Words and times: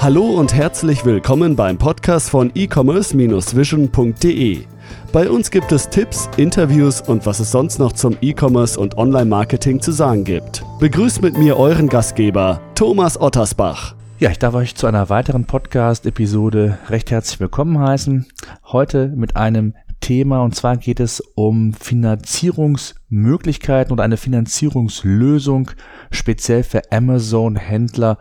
Hallo 0.00 0.38
und 0.38 0.54
herzlich 0.54 1.04
willkommen 1.04 1.56
beim 1.56 1.76
Podcast 1.76 2.30
von 2.30 2.52
e-commerce-vision.de. 2.54 4.64
Bei 5.12 5.28
uns 5.28 5.50
gibt 5.50 5.72
es 5.72 5.88
Tipps, 5.88 6.30
Interviews 6.36 7.00
und 7.00 7.26
was 7.26 7.40
es 7.40 7.50
sonst 7.50 7.80
noch 7.80 7.92
zum 7.92 8.16
E-Commerce 8.20 8.78
und 8.78 8.96
Online-Marketing 8.96 9.80
zu 9.80 9.90
sagen 9.90 10.22
gibt. 10.22 10.62
Begrüßt 10.78 11.20
mit 11.20 11.36
mir 11.36 11.56
euren 11.56 11.88
Gastgeber, 11.88 12.60
Thomas 12.76 13.20
Ottersbach. 13.20 13.96
Ja, 14.20 14.30
ich 14.30 14.38
darf 14.38 14.54
euch 14.54 14.76
zu 14.76 14.86
einer 14.86 15.10
weiteren 15.10 15.46
Podcast-Episode 15.46 16.78
recht 16.88 17.10
herzlich 17.10 17.40
willkommen 17.40 17.80
heißen. 17.80 18.24
Heute 18.66 19.08
mit 19.08 19.34
einem 19.34 19.74
Thema 20.00 20.44
und 20.44 20.54
zwar 20.54 20.76
geht 20.76 21.00
es 21.00 21.20
um 21.34 21.74
Finanzierungsmöglichkeiten 21.74 23.92
oder 23.92 24.04
eine 24.04 24.16
Finanzierungslösung 24.16 25.72
speziell 26.12 26.62
für 26.62 26.82
Amazon-Händler 26.92 28.18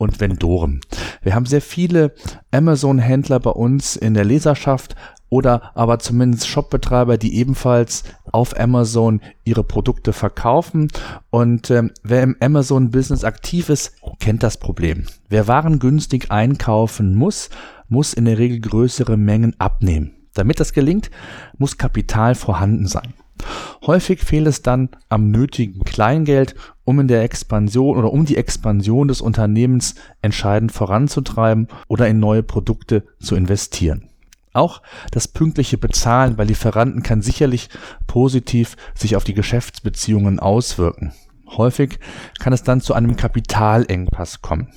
und 0.00 0.18
Vendoren. 0.18 0.80
Wir 1.22 1.34
haben 1.34 1.44
sehr 1.44 1.60
viele 1.60 2.14
Amazon-Händler 2.50 3.38
bei 3.38 3.50
uns 3.50 3.96
in 3.96 4.14
der 4.14 4.24
Leserschaft 4.24 4.96
oder 5.28 5.76
aber 5.76 5.98
zumindest 5.98 6.48
Shopbetreiber, 6.48 7.18
die 7.18 7.36
ebenfalls 7.36 8.04
auf 8.32 8.58
Amazon 8.58 9.20
ihre 9.44 9.62
Produkte 9.62 10.12
verkaufen. 10.12 10.88
Und 11.28 11.70
ähm, 11.70 11.92
wer 12.02 12.22
im 12.22 12.36
Amazon-Business 12.40 13.24
aktiv 13.24 13.68
ist, 13.68 13.92
kennt 14.18 14.42
das 14.42 14.56
Problem. 14.56 15.04
Wer 15.28 15.46
Waren 15.46 15.78
günstig 15.78 16.30
einkaufen 16.30 17.14
muss, 17.14 17.50
muss 17.88 18.14
in 18.14 18.24
der 18.24 18.38
Regel 18.38 18.60
größere 18.60 19.18
Mengen 19.18 19.54
abnehmen. 19.58 20.16
Damit 20.32 20.60
das 20.60 20.72
gelingt, 20.72 21.10
muss 21.58 21.76
Kapital 21.76 22.34
vorhanden 22.34 22.86
sein. 22.86 23.12
Häufig 23.86 24.20
fehlt 24.20 24.46
es 24.46 24.62
dann 24.62 24.90
am 25.08 25.30
nötigen 25.30 25.84
Kleingeld, 25.84 26.54
um 26.84 27.00
in 27.00 27.08
der 27.08 27.22
Expansion 27.22 27.96
oder 27.96 28.12
um 28.12 28.24
die 28.24 28.36
Expansion 28.36 29.08
des 29.08 29.20
Unternehmens 29.20 29.94
entscheidend 30.22 30.72
voranzutreiben 30.72 31.68
oder 31.88 32.08
in 32.08 32.20
neue 32.20 32.42
Produkte 32.42 33.04
zu 33.20 33.36
investieren. 33.36 34.08
Auch 34.52 34.82
das 35.12 35.28
pünktliche 35.28 35.78
Bezahlen 35.78 36.36
bei 36.36 36.44
Lieferanten 36.44 37.02
kann 37.02 37.22
sicherlich 37.22 37.68
positiv 38.06 38.76
sich 38.94 39.14
auf 39.14 39.24
die 39.24 39.34
Geschäftsbeziehungen 39.34 40.40
auswirken. 40.40 41.12
Häufig 41.56 41.98
kann 42.38 42.52
es 42.52 42.62
dann 42.62 42.80
zu 42.80 42.94
einem 42.94 43.16
Kapitalengpass 43.16 44.42
kommen. 44.42 44.72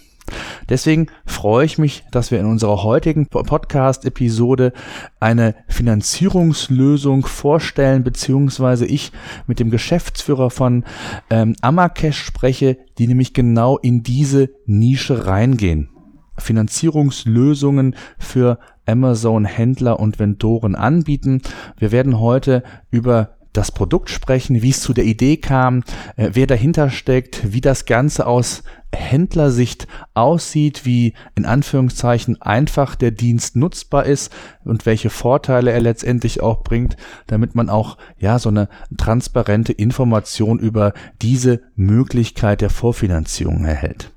Deswegen 0.69 1.07
freue 1.25 1.65
ich 1.65 1.77
mich, 1.77 2.03
dass 2.11 2.31
wir 2.31 2.39
in 2.39 2.45
unserer 2.45 2.83
heutigen 2.83 3.27
Podcast-Episode 3.27 4.73
eine 5.19 5.55
Finanzierungslösung 5.67 7.25
vorstellen, 7.25 8.03
beziehungsweise 8.03 8.85
ich 8.85 9.11
mit 9.47 9.59
dem 9.59 9.69
Geschäftsführer 9.69 10.49
von 10.49 10.85
ähm, 11.29 11.55
Amacash 11.61 12.23
spreche, 12.23 12.77
die 12.97 13.07
nämlich 13.07 13.33
genau 13.33 13.77
in 13.77 14.03
diese 14.03 14.49
Nische 14.65 15.27
reingehen. 15.27 15.89
Finanzierungslösungen 16.37 17.95
für 18.17 18.57
Amazon-Händler 18.85 19.99
und 19.99 20.19
Vendoren 20.19 20.75
anbieten. 20.75 21.41
Wir 21.77 21.91
werden 21.91 22.19
heute 22.19 22.63
über 22.89 23.37
das 23.53 23.71
Produkt 23.71 24.09
sprechen, 24.09 24.61
wie 24.61 24.71
es 24.71 24.81
zu 24.81 24.93
der 24.93 25.05
Idee 25.05 25.37
kam, 25.37 25.83
äh, 26.15 26.31
wer 26.33 26.47
dahinter 26.47 26.89
steckt, 26.89 27.53
wie 27.53 27.61
das 27.61 27.85
Ganze 27.85 28.27
aus 28.27 28.63
Händlersicht 28.95 29.87
aussieht, 30.13 30.85
wie 30.85 31.13
in 31.35 31.45
Anführungszeichen 31.45 32.41
einfach 32.41 32.95
der 32.95 33.11
Dienst 33.11 33.55
nutzbar 33.55 34.05
ist 34.05 34.31
und 34.63 34.85
welche 34.85 35.09
Vorteile 35.09 35.71
er 35.71 35.81
letztendlich 35.81 36.41
auch 36.41 36.63
bringt, 36.63 36.97
damit 37.27 37.55
man 37.55 37.69
auch 37.69 37.97
ja 38.17 38.39
so 38.39 38.49
eine 38.49 38.69
transparente 38.97 39.73
Information 39.73 40.59
über 40.59 40.93
diese 41.21 41.61
Möglichkeit 41.75 42.61
der 42.61 42.69
Vorfinanzierung 42.69 43.65
erhält. 43.65 44.11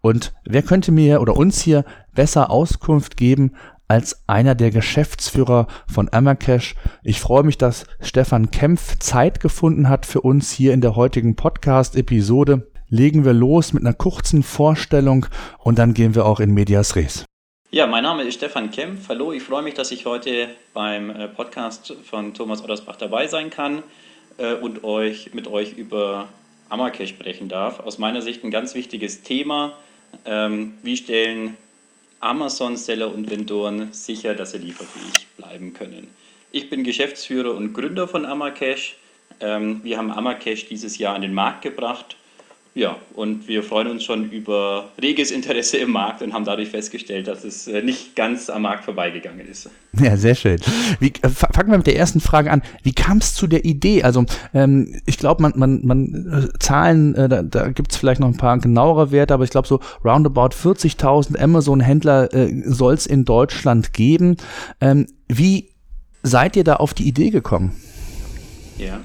Und 0.00 0.32
wer 0.44 0.62
könnte 0.62 0.92
mir 0.92 1.20
oder 1.20 1.36
uns 1.36 1.60
hier 1.60 1.84
besser 2.14 2.50
Auskunft 2.50 3.16
geben 3.16 3.52
als 3.90 4.22
einer 4.28 4.54
der 4.54 4.70
Geschäftsführer 4.70 5.66
von 5.92 6.08
Amacash. 6.12 6.76
Ich 7.02 7.18
freue 7.18 7.42
mich, 7.42 7.58
dass 7.58 7.86
Stefan 8.00 8.52
Kempf 8.52 8.96
Zeit 9.00 9.40
gefunden 9.40 9.88
hat 9.88 10.06
für 10.06 10.20
uns 10.20 10.52
hier 10.52 10.72
in 10.72 10.80
der 10.80 10.94
heutigen 10.94 11.34
Podcast-Episode 11.34 12.70
legen 12.88 13.24
wir 13.24 13.32
los 13.32 13.72
mit 13.72 13.84
einer 13.84 13.92
kurzen 13.92 14.44
Vorstellung 14.44 15.26
und 15.58 15.80
dann 15.80 15.92
gehen 15.92 16.14
wir 16.14 16.24
auch 16.24 16.38
in 16.38 16.54
Medias 16.54 16.94
Res. 16.94 17.24
Ja, 17.72 17.88
mein 17.88 18.04
Name 18.04 18.22
ist 18.22 18.34
Stefan 18.34 18.70
Kempf. 18.70 19.08
Hallo, 19.08 19.32
ich 19.32 19.42
freue 19.42 19.62
mich, 19.62 19.74
dass 19.74 19.90
ich 19.90 20.06
heute 20.06 20.46
beim 20.72 21.10
äh, 21.10 21.26
Podcast 21.26 21.92
von 22.04 22.32
Thomas 22.32 22.62
Ottersbach 22.62 22.94
dabei 22.94 23.26
sein 23.26 23.50
kann 23.50 23.82
äh, 24.38 24.54
und 24.54 24.84
euch 24.84 25.34
mit 25.34 25.48
euch 25.48 25.72
über 25.72 26.28
Amacash 26.68 27.08
sprechen 27.08 27.48
darf. 27.48 27.80
Aus 27.80 27.98
meiner 27.98 28.22
Sicht 28.22 28.44
ein 28.44 28.52
ganz 28.52 28.76
wichtiges 28.76 29.22
Thema. 29.22 29.72
Ähm, 30.24 30.74
wie 30.84 30.96
stellen 30.96 31.56
Amazon-Seller 32.20 33.12
und 33.12 33.30
Vendoren 33.30 33.92
sicher, 33.92 34.34
dass 34.34 34.52
sie 34.52 34.58
lieferfähig 34.58 35.26
bleiben 35.36 35.72
können? 35.72 36.08
Ich 36.52 36.70
bin 36.70 36.84
Geschäftsführer 36.84 37.54
und 37.54 37.72
Gründer 37.72 38.06
von 38.08 38.24
Amacash. 38.26 38.96
Ähm, 39.40 39.80
wir 39.82 39.98
haben 39.98 40.10
Amacash 40.10 40.66
dieses 40.66 40.98
Jahr 40.98 41.14
an 41.14 41.22
den 41.22 41.34
Markt 41.34 41.62
gebracht 41.62 42.16
ja, 42.72 42.96
und 43.14 43.48
wir 43.48 43.64
freuen 43.64 43.88
uns 43.88 44.04
schon 44.04 44.30
über 44.30 44.90
reges 45.02 45.32
Interesse 45.32 45.76
im 45.78 45.90
Markt 45.90 46.22
und 46.22 46.32
haben 46.32 46.44
dadurch 46.44 46.68
festgestellt, 46.68 47.26
dass 47.26 47.42
es 47.42 47.66
äh, 47.66 47.82
nicht 47.82 48.14
ganz 48.14 48.48
am 48.48 48.62
Markt 48.62 48.84
vorbeigegangen 48.84 49.46
ist. 49.48 49.68
Ja, 50.00 50.16
sehr 50.16 50.36
schön. 50.36 50.60
Wie, 51.00 51.12
äh, 51.22 51.28
fangen 51.28 51.72
wir 51.72 51.78
mit 51.78 51.88
der 51.88 51.96
ersten 51.96 52.20
Frage 52.20 52.50
an. 52.50 52.62
Wie 52.84 52.92
kam 52.92 53.18
es 53.18 53.34
zu 53.34 53.48
der 53.48 53.64
Idee? 53.64 54.04
Also 54.04 54.24
ähm, 54.54 55.00
ich 55.04 55.18
glaube, 55.18 55.42
man, 55.42 55.52
man, 55.56 55.84
man 55.84 56.48
äh, 56.54 56.58
Zahlen, 56.60 57.16
äh, 57.16 57.28
da, 57.28 57.42
da 57.42 57.68
gibt 57.70 57.90
es 57.90 57.98
vielleicht 57.98 58.20
noch 58.20 58.28
ein 58.28 58.36
paar 58.36 58.56
genauere 58.58 59.10
Werte, 59.10 59.34
aber 59.34 59.42
ich 59.42 59.50
glaube 59.50 59.66
so 59.66 59.80
roundabout 60.04 60.54
40.000 60.54 61.40
Amazon-Händler 61.40 62.32
äh, 62.32 62.62
soll 62.66 62.94
es 62.94 63.06
in 63.06 63.24
Deutschland 63.24 63.92
geben. 63.92 64.36
Ähm, 64.80 65.08
wie 65.26 65.70
seid 66.22 66.54
ihr 66.54 66.64
da 66.64 66.76
auf 66.76 66.94
die 66.94 67.08
Idee 67.08 67.30
gekommen? 67.30 67.72
Ja. 68.78 69.00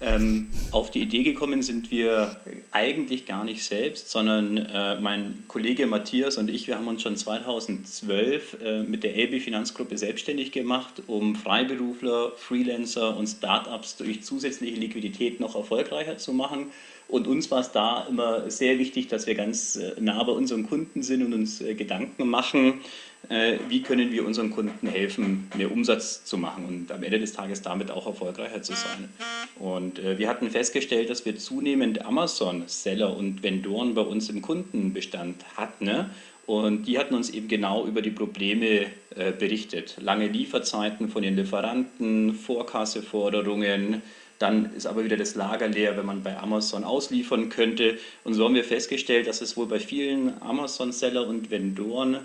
Ähm, 0.00 0.48
auf 0.72 0.90
die 0.90 1.00
Idee 1.00 1.22
gekommen 1.22 1.62
sind 1.62 1.90
wir 1.90 2.36
eigentlich 2.70 3.24
gar 3.24 3.44
nicht 3.44 3.64
selbst, 3.64 4.10
sondern 4.10 4.58
äh, 4.58 5.00
mein 5.00 5.44
Kollege 5.48 5.86
Matthias 5.86 6.36
und 6.36 6.50
ich, 6.50 6.66
wir 6.66 6.76
haben 6.76 6.86
uns 6.86 7.02
schon 7.02 7.16
2012 7.16 8.56
äh, 8.62 8.82
mit 8.82 9.04
der 9.04 9.12
AB 9.12 9.40
Finanzgruppe 9.40 9.96
selbstständig 9.96 10.52
gemacht, 10.52 11.02
um 11.06 11.34
Freiberufler, 11.34 12.32
Freelancer 12.36 13.16
und 13.16 13.26
Startups 13.26 13.96
durch 13.96 14.22
zusätzliche 14.22 14.78
Liquidität 14.78 15.40
noch 15.40 15.56
erfolgreicher 15.56 16.18
zu 16.18 16.32
machen. 16.32 16.66
Und 17.08 17.28
uns 17.28 17.50
war 17.50 17.60
es 17.60 17.70
da 17.70 18.06
immer 18.08 18.50
sehr 18.50 18.78
wichtig, 18.78 19.06
dass 19.08 19.26
wir 19.26 19.34
ganz 19.34 19.76
äh, 19.76 19.92
nah 20.00 20.22
bei 20.24 20.32
unseren 20.32 20.66
Kunden 20.68 21.02
sind 21.02 21.24
und 21.24 21.32
uns 21.32 21.60
äh, 21.60 21.74
Gedanken 21.74 22.28
machen, 22.28 22.80
wie 23.68 23.82
können 23.82 24.12
wir 24.12 24.24
unseren 24.24 24.50
Kunden 24.50 24.86
helfen, 24.86 25.50
mehr 25.56 25.72
Umsatz 25.72 26.24
zu 26.24 26.38
machen 26.38 26.64
und 26.64 26.92
am 26.92 27.02
Ende 27.02 27.18
des 27.18 27.32
Tages 27.32 27.60
damit 27.60 27.90
auch 27.90 28.06
erfolgreicher 28.06 28.62
zu 28.62 28.72
sein. 28.74 29.08
Und 29.58 30.00
wir 30.00 30.28
hatten 30.28 30.48
festgestellt, 30.48 31.10
dass 31.10 31.24
wir 31.24 31.36
zunehmend 31.36 32.04
Amazon-Seller 32.04 33.16
und 33.16 33.42
Vendoren 33.42 33.94
bei 33.94 34.02
uns 34.02 34.28
im 34.28 34.42
Kundenbestand 34.42 35.44
hatten. 35.56 35.86
Ne? 35.86 36.10
Und 36.46 36.84
die 36.84 36.98
hatten 36.98 37.16
uns 37.16 37.30
eben 37.30 37.48
genau 37.48 37.84
über 37.84 38.00
die 38.00 38.12
Probleme 38.12 38.86
berichtet. 39.40 39.96
Lange 40.00 40.28
Lieferzeiten 40.28 41.08
von 41.08 41.22
den 41.22 41.34
Lieferanten, 41.34 42.32
Vorkasseforderungen, 42.32 44.02
dann 44.38 44.72
ist 44.76 44.86
aber 44.86 45.02
wieder 45.02 45.16
das 45.16 45.34
Lager 45.34 45.66
leer, 45.66 45.96
wenn 45.96 46.06
man 46.06 46.22
bei 46.22 46.38
Amazon 46.38 46.84
ausliefern 46.84 47.48
könnte. 47.48 47.98
Und 48.22 48.34
so 48.34 48.44
haben 48.44 48.54
wir 48.54 48.64
festgestellt, 48.64 49.26
dass 49.26 49.40
es 49.40 49.56
wohl 49.56 49.66
bei 49.66 49.80
vielen 49.80 50.40
Amazon-Seller 50.42 51.26
und 51.26 51.50
Vendoren 51.50 52.18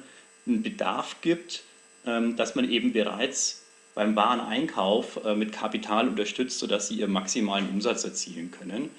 einen 0.48 0.64
Bedarf 0.64 1.18
gibt, 1.22 1.64
ähm, 2.06 2.36
dass 2.36 2.56
man 2.56 2.70
eben 2.70 2.94
bereits 2.94 3.64
beim 3.94 4.16
Wareneinkauf 4.16 5.24
äh, 5.26 5.36
mit 5.36 5.52
Kapital 5.52 6.08
unterstützt, 6.08 6.60
sodass 6.60 6.88
sie 6.88 6.96
ihren 6.96 7.12
maximalen 7.12 7.70
Umsatz 7.70 8.04
erzielen 8.04 8.52
können. 8.52 8.90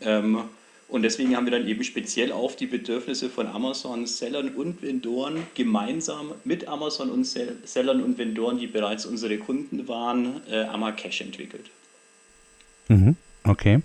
Ähm, 0.00 0.42
und 0.88 1.02
deswegen 1.02 1.36
haben 1.36 1.46
wir 1.46 1.52
dann 1.52 1.68
eben 1.68 1.84
speziell 1.84 2.32
auf 2.32 2.56
die 2.56 2.66
Bedürfnisse 2.66 3.30
von 3.30 3.46
Amazon-Sellern 3.46 4.48
und 4.56 4.82
Vendoren 4.82 5.46
gemeinsam 5.54 6.32
mit 6.42 6.66
Amazon 6.66 7.10
und 7.10 7.24
Sellern 7.24 8.02
und 8.02 8.18
Vendoren, 8.18 8.58
die 8.58 8.66
bereits 8.66 9.06
unsere 9.06 9.38
Kunden 9.38 9.86
waren, 9.86 10.40
äh, 10.50 10.64
Amacash 10.64 11.20
entwickelt. 11.20 11.66
Mhm. 12.88 13.16
Okay. 13.44 13.82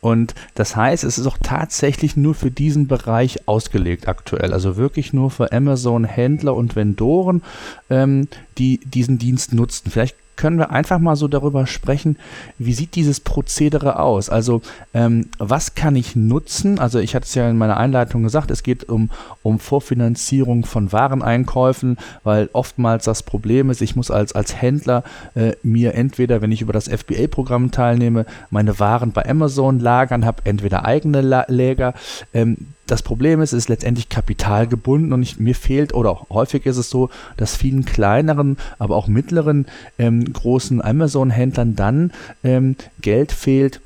Und 0.00 0.34
das 0.54 0.76
heißt, 0.76 1.04
es 1.04 1.18
ist 1.18 1.26
auch 1.26 1.38
tatsächlich 1.42 2.16
nur 2.16 2.34
für 2.34 2.50
diesen 2.50 2.86
Bereich 2.86 3.46
ausgelegt 3.46 4.08
aktuell. 4.08 4.52
Also 4.52 4.76
wirklich 4.76 5.12
nur 5.12 5.30
für 5.30 5.52
Amazon-Händler 5.52 6.54
und 6.54 6.74
Vendoren, 6.74 7.42
ähm, 7.90 8.28
die 8.56 8.78
diesen 8.78 9.18
Dienst 9.18 9.52
nutzen. 9.52 9.90
Vielleicht 9.90 10.16
können 10.36 10.58
wir 10.58 10.70
einfach 10.70 10.98
mal 10.98 11.16
so 11.16 11.28
darüber 11.28 11.66
sprechen, 11.66 12.16
wie 12.58 12.72
sieht 12.72 12.94
dieses 12.94 13.20
Prozedere 13.20 13.98
aus? 13.98 14.28
Also 14.28 14.62
ähm, 14.92 15.28
was 15.38 15.74
kann 15.74 15.96
ich 15.96 16.16
nutzen? 16.16 16.78
Also 16.78 16.98
ich 16.98 17.14
hatte 17.14 17.26
es 17.26 17.34
ja 17.34 17.48
in 17.48 17.58
meiner 17.58 17.76
Einleitung 17.76 18.22
gesagt, 18.22 18.50
es 18.50 18.62
geht 18.62 18.88
um, 18.88 19.10
um 19.42 19.58
Vorfinanzierung 19.58 20.64
von 20.64 20.92
Wareneinkäufen, 20.92 21.98
weil 22.22 22.48
oftmals 22.52 23.04
das 23.04 23.22
Problem 23.22 23.70
ist, 23.70 23.80
ich 23.80 23.96
muss 23.96 24.10
als, 24.10 24.32
als 24.32 24.60
Händler 24.60 25.04
äh, 25.34 25.52
mir 25.62 25.94
entweder, 25.94 26.42
wenn 26.42 26.52
ich 26.52 26.62
über 26.62 26.72
das 26.72 26.88
FBA-Programm 26.88 27.70
teilnehme, 27.70 28.26
meine 28.50 28.78
Waren 28.78 29.12
bei 29.12 29.28
Amazon 29.28 29.78
lagern, 29.78 30.24
habe 30.24 30.42
entweder 30.44 30.84
eigene 30.84 31.20
La 31.20 31.44
Läger. 31.48 31.94
Ähm, 32.32 32.56
das 32.86 33.02
Problem 33.02 33.40
ist, 33.40 33.52
es 33.52 33.64
ist 33.64 33.68
letztendlich 33.68 34.08
kapitalgebunden 34.08 35.12
und 35.12 35.22
ich, 35.22 35.38
mir 35.38 35.54
fehlt, 35.54 35.94
oder 35.94 36.26
häufig 36.30 36.66
ist 36.66 36.76
es 36.76 36.90
so, 36.90 37.08
dass 37.36 37.56
vielen 37.56 37.84
kleineren, 37.84 38.58
aber 38.78 38.96
auch 38.96 39.06
mittleren 39.06 39.66
ähm, 39.98 40.23
großen 40.32 40.82
Amazon-Händlern 40.82 41.76
dann 41.76 42.12
ähm, 42.42 42.76
Geld 43.00 43.32
fehlt, 43.32 43.80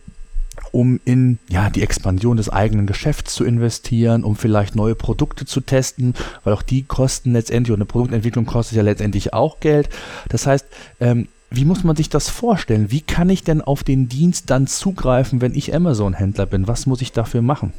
um 0.73 1.01
in 1.05 1.39
ja, 1.49 1.71
die 1.71 1.83
Expansion 1.83 2.37
des 2.37 2.49
eigenen 2.49 2.87
Geschäfts 2.87 3.35
zu 3.35 3.45
investieren, 3.45 4.25
um 4.25 4.37
vielleicht 4.37 4.77
neue 4.77 4.95
Produkte 4.95 5.47
zu 5.47 5.61
testen, 5.61 6.15
weil 6.45 6.53
auch 6.53 6.63
die 6.63 6.83
kosten 6.83 7.33
letztendlich 7.33 7.73
und 7.73 7.79
eine 7.79 7.87
Produktentwicklung 7.87 8.47
kostet 8.47 8.77
ja 8.77 8.83
letztendlich 8.83 9.33
auch 9.33 9.61
Geld. 9.61 9.89
Das 10.29 10.47
heißt, 10.47 10.67
ähm, 11.01 11.29
wie 11.51 11.65
muss 11.65 11.83
man 11.83 11.97
sich 11.97 12.11
das 12.11 12.29
vorstellen? 12.29 12.91
Wie 12.91 13.01
kann 13.01 13.31
ich 13.31 13.43
denn 13.43 13.63
auf 13.63 13.83
den 13.83 14.09
Dienst 14.09 14.51
dann 14.51 14.67
zugreifen, 14.67 15.41
wenn 15.41 15.55
ich 15.55 15.75
Amazon-Händler 15.75 16.47
bin? 16.47 16.69
Was 16.69 16.87
muss 16.87 17.01
ich 17.01 17.13
dafür 17.13 17.41
machen? 17.41 17.73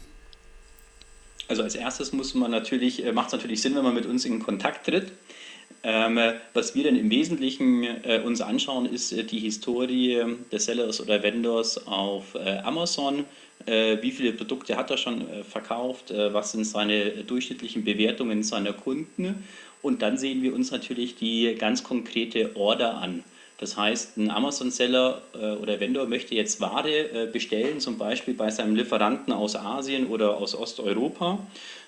Also 1.47 1.63
als 1.63 1.75
erstes 1.75 2.11
muss 2.13 2.33
man 2.33 2.51
natürlich, 2.51 3.05
äh, 3.05 3.11
macht 3.11 3.27
es 3.27 3.33
natürlich 3.33 3.61
Sinn, 3.61 3.75
wenn 3.75 3.83
man 3.83 3.95
mit 3.95 4.05
uns 4.05 4.25
in 4.25 4.39
Kontakt 4.39 4.85
tritt. 4.85 5.11
Ähm, 5.83 6.17
äh, 6.17 6.33
was 6.53 6.75
wir 6.75 6.83
dann 6.83 6.95
im 6.95 7.09
Wesentlichen 7.09 7.83
äh, 7.83 8.21
uns 8.23 8.41
anschauen, 8.41 8.85
ist 8.85 9.11
äh, 9.13 9.23
die 9.23 9.39
Historie 9.39 10.21
des 10.51 10.65
Sellers 10.65 10.99
oder 10.99 11.23
Vendors 11.23 11.87
auf 11.87 12.35
äh, 12.35 12.57
Amazon. 12.59 13.25
Wie 13.65 14.11
viele 14.11 14.31
Produkte 14.31 14.77
hat 14.77 14.89
er 14.89 14.95
schon 14.95 15.25
verkauft? 15.43 16.13
was 16.15 16.53
sind 16.53 16.63
seine 16.63 17.09
durchschnittlichen 17.25 17.83
Bewertungen 17.83 18.41
seiner 18.41 18.71
Kunden? 18.71 19.43
Und 19.81 20.01
dann 20.01 20.17
sehen 20.17 20.41
wir 20.41 20.55
uns 20.55 20.71
natürlich 20.71 21.17
die 21.17 21.53
ganz 21.59 21.83
konkrete 21.83 22.55
Order 22.55 22.95
an. 22.95 23.21
Das 23.57 23.75
heißt, 23.75 24.15
ein 24.15 24.31
Amazon-Seller 24.31 25.21
oder 25.61 25.77
Vendor 25.81 26.05
möchte 26.07 26.35
jetzt 26.35 26.61
Ware 26.61 27.27
bestellen, 27.33 27.81
zum 27.81 27.97
Beispiel 27.97 28.33
bei 28.33 28.49
seinem 28.49 28.77
Lieferanten 28.77 29.33
aus 29.33 29.57
Asien 29.57 30.07
oder 30.07 30.37
aus 30.37 30.55
Osteuropa. 30.55 31.39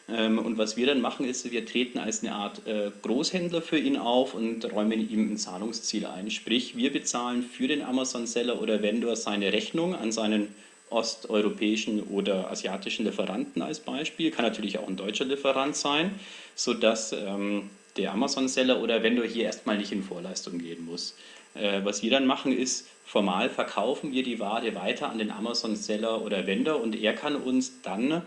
Ähm, 0.09 0.39
und 0.39 0.57
was 0.57 0.77
wir 0.77 0.87
dann 0.87 1.01
machen, 1.01 1.25
ist, 1.25 1.49
wir 1.51 1.65
treten 1.65 1.99
als 1.99 2.23
eine 2.23 2.33
Art 2.33 2.65
äh, 2.67 2.91
Großhändler 3.01 3.61
für 3.61 3.77
ihn 3.77 3.97
auf 3.97 4.33
und 4.33 4.71
räumen 4.71 5.09
ihm 5.09 5.33
ein 5.33 5.37
Zahlungsziel 5.37 6.05
ein. 6.05 6.31
Sprich, 6.31 6.75
wir 6.75 6.91
bezahlen 6.91 7.43
für 7.43 7.67
den 7.67 7.81
Amazon-Seller 7.81 8.61
oder 8.61 8.81
Vendor 8.81 9.15
seine 9.15 9.53
Rechnung 9.53 9.95
an 9.95 10.11
seinen 10.11 10.53
osteuropäischen 10.89 12.03
oder 12.03 12.51
asiatischen 12.51 13.05
Lieferanten 13.05 13.61
als 13.61 13.79
Beispiel. 13.79 14.31
Kann 14.31 14.45
natürlich 14.45 14.77
auch 14.77 14.87
ein 14.87 14.97
deutscher 14.97 15.25
Lieferant 15.25 15.75
sein, 15.75 16.19
sodass 16.55 17.13
ähm, 17.13 17.69
der 17.97 18.11
Amazon-Seller 18.11 18.81
oder 18.81 19.03
Vendor 19.03 19.25
hier 19.25 19.45
erstmal 19.45 19.77
nicht 19.77 19.91
in 19.91 20.03
Vorleistung 20.03 20.59
gehen 20.59 20.85
muss. 20.85 21.15
Äh, 21.53 21.81
was 21.83 22.03
wir 22.03 22.11
dann 22.11 22.25
machen 22.25 22.57
ist, 22.57 22.87
formal 23.05 23.49
verkaufen 23.49 24.11
wir 24.11 24.23
die 24.23 24.39
Ware 24.39 24.75
weiter 24.75 25.09
an 25.09 25.17
den 25.17 25.31
Amazon-Seller 25.31 26.21
oder 26.21 26.45
Vendor 26.45 26.81
und 26.81 26.95
er 26.95 27.13
kann 27.13 27.35
uns 27.35 27.81
dann 27.81 28.23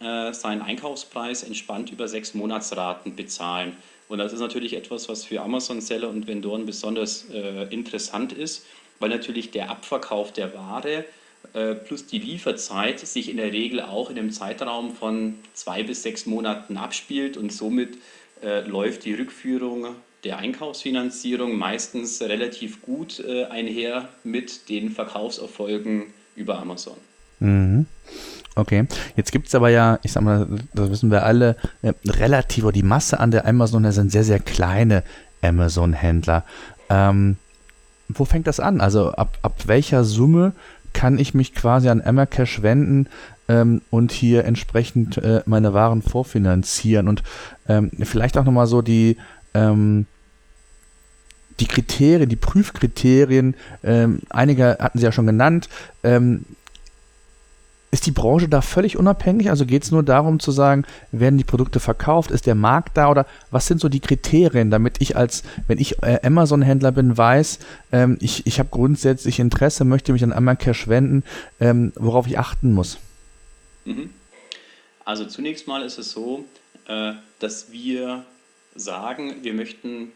äh, 0.00 0.32
seinen 0.32 0.62
Einkaufspreis 0.62 1.42
entspannt 1.42 1.90
über 1.90 2.08
sechs 2.08 2.34
Monatsraten 2.34 3.16
bezahlen. 3.16 3.76
Und 4.08 4.18
das 4.18 4.32
ist 4.32 4.40
natürlich 4.40 4.74
etwas, 4.74 5.08
was 5.08 5.24
für 5.24 5.40
Amazon-Seller 5.40 6.08
und 6.08 6.26
Vendoren 6.26 6.66
besonders 6.66 7.26
äh, 7.32 7.64
interessant 7.72 8.32
ist, 8.32 8.64
weil 9.00 9.10
natürlich 9.10 9.50
der 9.50 9.70
Abverkauf 9.70 10.32
der 10.32 10.54
Ware 10.54 11.04
äh, 11.52 11.74
plus 11.74 12.06
die 12.06 12.18
Lieferzeit 12.18 13.00
sich 13.00 13.30
in 13.30 13.36
der 13.36 13.52
Regel 13.52 13.80
auch 13.80 14.10
in 14.10 14.18
einem 14.18 14.30
Zeitraum 14.30 14.94
von 14.94 15.38
zwei 15.54 15.82
bis 15.82 16.02
sechs 16.02 16.26
Monaten 16.26 16.76
abspielt 16.76 17.36
und 17.36 17.52
somit 17.52 17.98
äh, 18.42 18.60
läuft 18.60 19.04
die 19.04 19.14
Rückführung 19.14 19.96
der 20.24 20.38
Einkaufsfinanzierung 20.38 21.56
meistens 21.56 22.20
relativ 22.20 22.82
gut 22.82 23.20
äh, 23.20 23.44
einher 23.44 24.08
mit 24.24 24.68
den 24.68 24.90
Verkaufserfolgen 24.90 26.12
über 26.34 26.58
Amazon. 26.58 26.96
Mhm. 27.38 27.86
Okay, 28.58 28.86
jetzt 29.16 29.32
gibt 29.32 29.48
es 29.48 29.54
aber 29.54 29.68
ja, 29.68 29.98
ich 30.02 30.12
sag 30.12 30.22
mal, 30.22 30.46
das 30.72 30.90
wissen 30.90 31.10
wir 31.10 31.24
alle, 31.24 31.56
äh, 31.82 31.92
relativ, 32.06 32.66
die 32.72 32.82
Masse 32.82 33.20
an 33.20 33.30
der 33.30 33.46
Amazon 33.46 33.90
sind 33.92 34.10
sehr, 34.10 34.24
sehr 34.24 34.40
kleine 34.40 35.02
Amazon-Händler. 35.42 36.42
Ähm, 36.88 37.36
wo 38.08 38.24
fängt 38.24 38.46
das 38.46 38.58
an? 38.58 38.80
Also 38.80 39.12
ab, 39.12 39.38
ab 39.42 39.54
welcher 39.66 40.04
Summe 40.04 40.52
kann 40.94 41.18
ich 41.18 41.34
mich 41.34 41.54
quasi 41.54 41.90
an 41.90 42.00
Ammercash 42.00 42.62
wenden 42.62 43.08
ähm, 43.48 43.82
und 43.90 44.10
hier 44.10 44.46
entsprechend 44.46 45.18
äh, 45.18 45.42
meine 45.44 45.74
Waren 45.74 46.00
vorfinanzieren? 46.00 47.08
Und 47.08 47.22
ähm, 47.68 47.90
vielleicht 48.04 48.38
auch 48.38 48.44
nochmal 48.44 48.66
so 48.66 48.80
die, 48.80 49.18
ähm, 49.52 50.06
die 51.60 51.66
Kriterien, 51.66 52.30
die 52.30 52.36
Prüfkriterien, 52.36 53.54
ähm, 53.84 54.20
einige 54.30 54.78
hatten 54.80 54.98
Sie 54.98 55.04
ja 55.04 55.12
schon 55.12 55.26
genannt. 55.26 55.68
Ist 57.92 58.04
die 58.04 58.10
Branche 58.10 58.48
da 58.48 58.60
völlig 58.60 58.96
unabhängig? 58.96 59.48
Also 59.48 59.64
geht 59.64 59.84
es 59.84 59.90
nur 59.90 60.02
darum 60.02 60.40
zu 60.40 60.50
sagen, 60.50 60.84
werden 61.12 61.38
die 61.38 61.44
Produkte 61.44 61.80
verkauft? 61.80 62.30
Ist 62.30 62.46
der 62.46 62.56
Markt 62.56 62.96
da? 62.96 63.10
Oder 63.10 63.26
was 63.50 63.66
sind 63.66 63.80
so 63.80 63.88
die 63.88 64.00
Kriterien, 64.00 64.70
damit 64.70 65.00
ich 65.00 65.16
als, 65.16 65.44
wenn 65.68 65.78
ich 65.78 66.02
äh, 66.02 66.18
Amazon-Händler 66.22 66.92
bin, 66.92 67.16
weiß, 67.16 67.60
ähm, 67.92 68.18
ich, 68.20 68.46
ich 68.46 68.58
habe 68.58 68.68
grundsätzlich 68.70 69.38
Interesse, 69.38 69.84
möchte 69.84 70.12
mich 70.12 70.24
an 70.24 70.32
Amazon 70.32 70.74
wenden, 70.86 71.24
ähm, 71.60 71.92
worauf 71.94 72.26
ich 72.26 72.38
achten 72.38 72.74
muss? 72.74 72.98
Mhm. 73.84 74.10
Also 75.04 75.24
zunächst 75.24 75.68
mal 75.68 75.82
ist 75.82 75.98
es 75.98 76.10
so, 76.10 76.44
äh, 76.88 77.12
dass 77.38 77.70
wir 77.70 78.24
sagen, 78.74 79.36
wir 79.42 79.54
möchten 79.54 80.12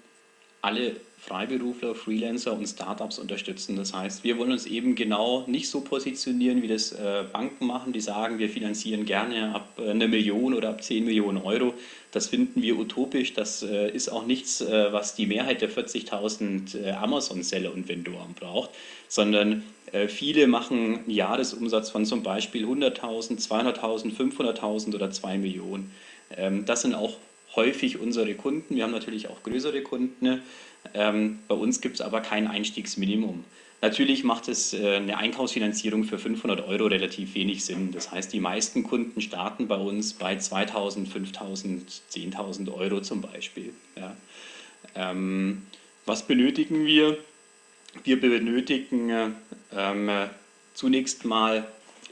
alle 0.61 0.96
Freiberufler, 1.20 1.94
Freelancer 1.94 2.55
und 2.55 2.67
Startups 2.67 3.19
unterstützen. 3.19 3.76
Das 3.76 3.93
heißt, 3.93 4.25
wir 4.25 4.38
wollen 4.38 4.52
uns 4.52 4.64
eben 4.64 4.94
genau 4.94 5.44
nicht 5.46 5.69
so 5.69 5.82
positionieren, 5.82 6.62
wie 6.62 6.69
das 6.69 6.93
äh, 6.93 7.25
Banken 7.31 7.67
machen, 7.67 7.93
die 7.93 8.00
sagen, 8.00 8.38
wir 8.38 8.49
finanzieren 8.49 9.05
gerne 9.05 9.55
ab 9.55 9.69
äh, 9.78 9.90
einer 9.90 10.08
Million 10.08 10.55
oder 10.55 10.70
ab 10.70 10.82
10 10.82 11.05
Millionen 11.05 11.43
Euro. 11.43 11.75
Das 12.11 12.28
finden 12.28 12.62
wir 12.62 12.78
utopisch. 12.78 13.34
Das 13.34 13.62
äh, 13.62 13.90
ist 13.90 14.08
auch 14.08 14.26
nichts, 14.26 14.61
was 14.61 15.14
die 15.14 15.26
Mehrheit 15.26 15.61
der 15.61 15.70
40.000 15.70 16.93
Amazon-Seller 16.94 17.72
und 17.72 17.88
Vendoren 17.88 18.34
braucht, 18.34 18.70
sondern 19.08 19.62
viele 20.08 20.46
machen 20.46 21.00
einen 21.00 21.11
Jahresumsatz 21.11 21.90
von 21.90 22.05
zum 22.05 22.22
Beispiel 22.22 22.64
100.000, 22.64 23.46
200.000, 23.46 24.17
500.000 24.17 24.94
oder 24.94 25.11
2 25.11 25.38
Millionen. 25.38 25.90
Ähm, 26.37 26.64
das 26.64 26.82
sind 26.82 26.94
auch 26.94 27.17
häufig 27.56 27.99
unsere 27.99 28.35
Kunden. 28.35 28.76
Wir 28.76 28.85
haben 28.85 28.93
natürlich 28.93 29.29
auch 29.29 29.43
größere 29.43 29.82
Kunden. 29.82 30.43
Ähm, 30.94 31.41
bei 31.49 31.55
uns 31.55 31.81
gibt 31.81 31.97
es 31.97 32.00
aber 32.00 32.20
kein 32.20 32.47
Einstiegsminimum. 32.47 33.44
Natürlich 33.82 34.25
macht 34.25 34.49
es 34.49 34.75
äh, 34.75 34.97
eine 34.97 35.17
Einkaufsfinanzierung 35.17 36.05
für 36.05 36.19
500 36.19 36.67
Euro 36.67 36.87
relativ 36.87 37.35
wenig 37.35 37.64
Sinn. 37.64 37.93
Das 37.93 38.11
heißt, 38.11 38.32
die 38.32 38.41
meisten 38.41 38.82
Kunden 38.82 39.20
starten 39.23 39.69
bei 39.69 39.76
uns 39.76 40.12
bei 40.12 40.37
2000, 40.37 41.08
5000, 41.08 41.91
10.000 42.12 42.75
Euro 42.75 43.00
zum 43.00 43.23
Beispiel. 43.23 43.73
Ja. 43.96 44.17
Ähm, 44.94 45.62
was 46.05 46.27
benötigen 46.27 46.84
wir? 46.84 47.17
Wir 48.05 48.20
benötigen 48.20 49.34
ähm, 49.77 50.10
zunächst 50.75 51.25
mal 51.25 51.67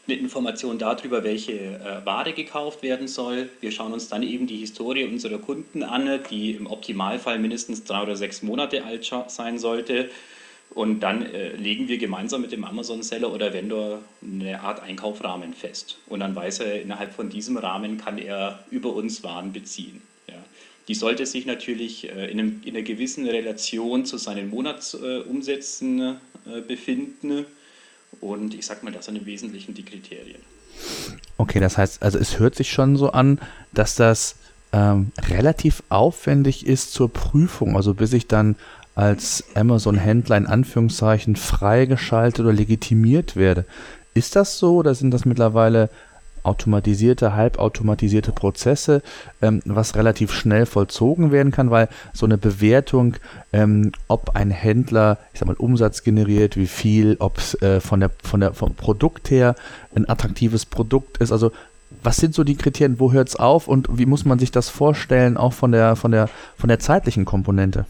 eine 0.08 0.18
Information 0.18 0.78
darüber, 0.78 1.22
welche 1.22 1.52
äh, 1.52 2.04
Ware 2.04 2.32
gekauft 2.32 2.82
werden 2.82 3.08
soll. 3.08 3.50
Wir 3.60 3.70
schauen 3.70 3.92
uns 3.92 4.08
dann 4.08 4.22
eben 4.22 4.46
die 4.46 4.56
Historie 4.56 5.04
unserer 5.04 5.38
Kunden 5.38 5.82
an, 5.82 6.20
die 6.30 6.52
im 6.52 6.66
Optimalfall 6.66 7.38
mindestens 7.38 7.84
drei 7.84 8.02
oder 8.02 8.16
sechs 8.16 8.42
Monate 8.42 8.84
alt 8.84 9.10
sein 9.28 9.58
sollte. 9.58 10.10
Und 10.70 11.00
dann 11.00 11.22
äh, 11.22 11.56
legen 11.56 11.88
wir 11.88 11.98
gemeinsam 11.98 12.42
mit 12.42 12.52
dem 12.52 12.64
Amazon-Seller 12.64 13.32
oder 13.32 13.52
Vendor 13.52 14.00
eine 14.22 14.60
Art 14.60 14.82
Einkaufrahmen 14.82 15.54
fest. 15.54 15.98
Und 16.06 16.20
dann 16.20 16.34
weiß 16.34 16.60
er, 16.60 16.82
innerhalb 16.82 17.14
von 17.14 17.30
diesem 17.30 17.56
Rahmen 17.56 17.98
kann 17.98 18.18
er 18.18 18.64
über 18.70 18.94
uns 18.94 19.22
Waren 19.22 19.52
beziehen. 19.52 20.02
Ja. 20.28 20.34
Die 20.88 20.94
sollte 20.94 21.26
sich 21.26 21.46
natürlich 21.46 22.08
äh, 22.08 22.30
in, 22.30 22.38
einem, 22.38 22.62
in, 22.64 22.74
einer 22.74 22.84
gewissen 22.84 23.26
Relation 23.26 24.04
zu 24.04 24.18
seinen 24.18 24.50
Monatsumsätzen 24.50 26.00
äh, 26.46 26.60
befinden 26.66 27.46
und 28.20 28.54
ich 28.54 28.66
sag 28.66 28.82
mal, 28.82 28.92
das 28.92 29.06
sind 29.06 29.16
im 29.16 29.26
Wesentlichen 29.26 29.74
die 29.74 29.84
Kriterien. 29.84 30.40
Okay, 31.36 31.60
das 31.60 31.78
heißt, 31.78 32.02
also 32.02 32.18
es 32.18 32.38
hört 32.38 32.54
sich 32.54 32.70
schon 32.70 32.96
so 32.96 33.10
an, 33.10 33.40
dass 33.72 33.94
das 33.94 34.36
ähm, 34.72 35.12
relativ 35.28 35.82
aufwendig 35.88 36.66
ist 36.66 36.92
zur 36.92 37.12
Prüfung, 37.12 37.76
also 37.76 37.94
bis 37.94 38.12
ich 38.12 38.26
dann 38.26 38.56
als 38.94 39.44
Amazon-Händler 39.54 40.36
in 40.36 40.46
Anführungszeichen 40.46 41.36
freigeschaltet 41.36 42.40
oder 42.40 42.52
legitimiert 42.52 43.36
werde. 43.36 43.64
Ist 44.14 44.34
das 44.34 44.58
so 44.58 44.76
oder 44.76 44.94
sind 44.94 45.12
das 45.12 45.24
mittlerweile 45.24 45.90
automatisierte, 46.42 47.34
halbautomatisierte 47.34 48.32
Prozesse, 48.32 49.02
ähm, 49.42 49.62
was 49.64 49.96
relativ 49.96 50.32
schnell 50.32 50.66
vollzogen 50.66 51.32
werden 51.32 51.52
kann, 51.52 51.70
weil 51.70 51.88
so 52.12 52.26
eine 52.26 52.38
Bewertung, 52.38 53.16
ähm, 53.52 53.92
ob 54.08 54.36
ein 54.36 54.50
Händler, 54.50 55.18
ich 55.32 55.40
sag 55.40 55.46
mal, 55.48 55.56
Umsatz 55.56 56.02
generiert, 56.02 56.56
wie 56.56 56.66
viel, 56.66 57.16
ob 57.18 57.38
es 57.38 57.60
äh, 57.62 57.80
von 57.80 58.00
der, 58.00 58.10
von 58.22 58.40
der, 58.40 58.54
vom 58.54 58.74
Produkt 58.74 59.30
her 59.30 59.54
ein 59.94 60.08
attraktives 60.08 60.66
Produkt 60.66 61.18
ist, 61.18 61.32
also 61.32 61.52
was 62.02 62.16
sind 62.16 62.34
so 62.34 62.44
die 62.44 62.56
Kriterien, 62.56 63.00
wo 63.00 63.12
hört 63.12 63.28
es 63.28 63.36
auf? 63.36 63.66
Und 63.66 63.88
wie 63.90 64.06
muss 64.06 64.24
man 64.24 64.38
sich 64.38 64.50
das 64.50 64.68
vorstellen, 64.68 65.36
auch 65.36 65.52
von 65.52 65.72
der, 65.72 65.96
von 65.96 66.12
der, 66.12 66.28
von 66.56 66.68
der 66.68 66.78
zeitlichen 66.78 67.24
Komponente? 67.24 67.86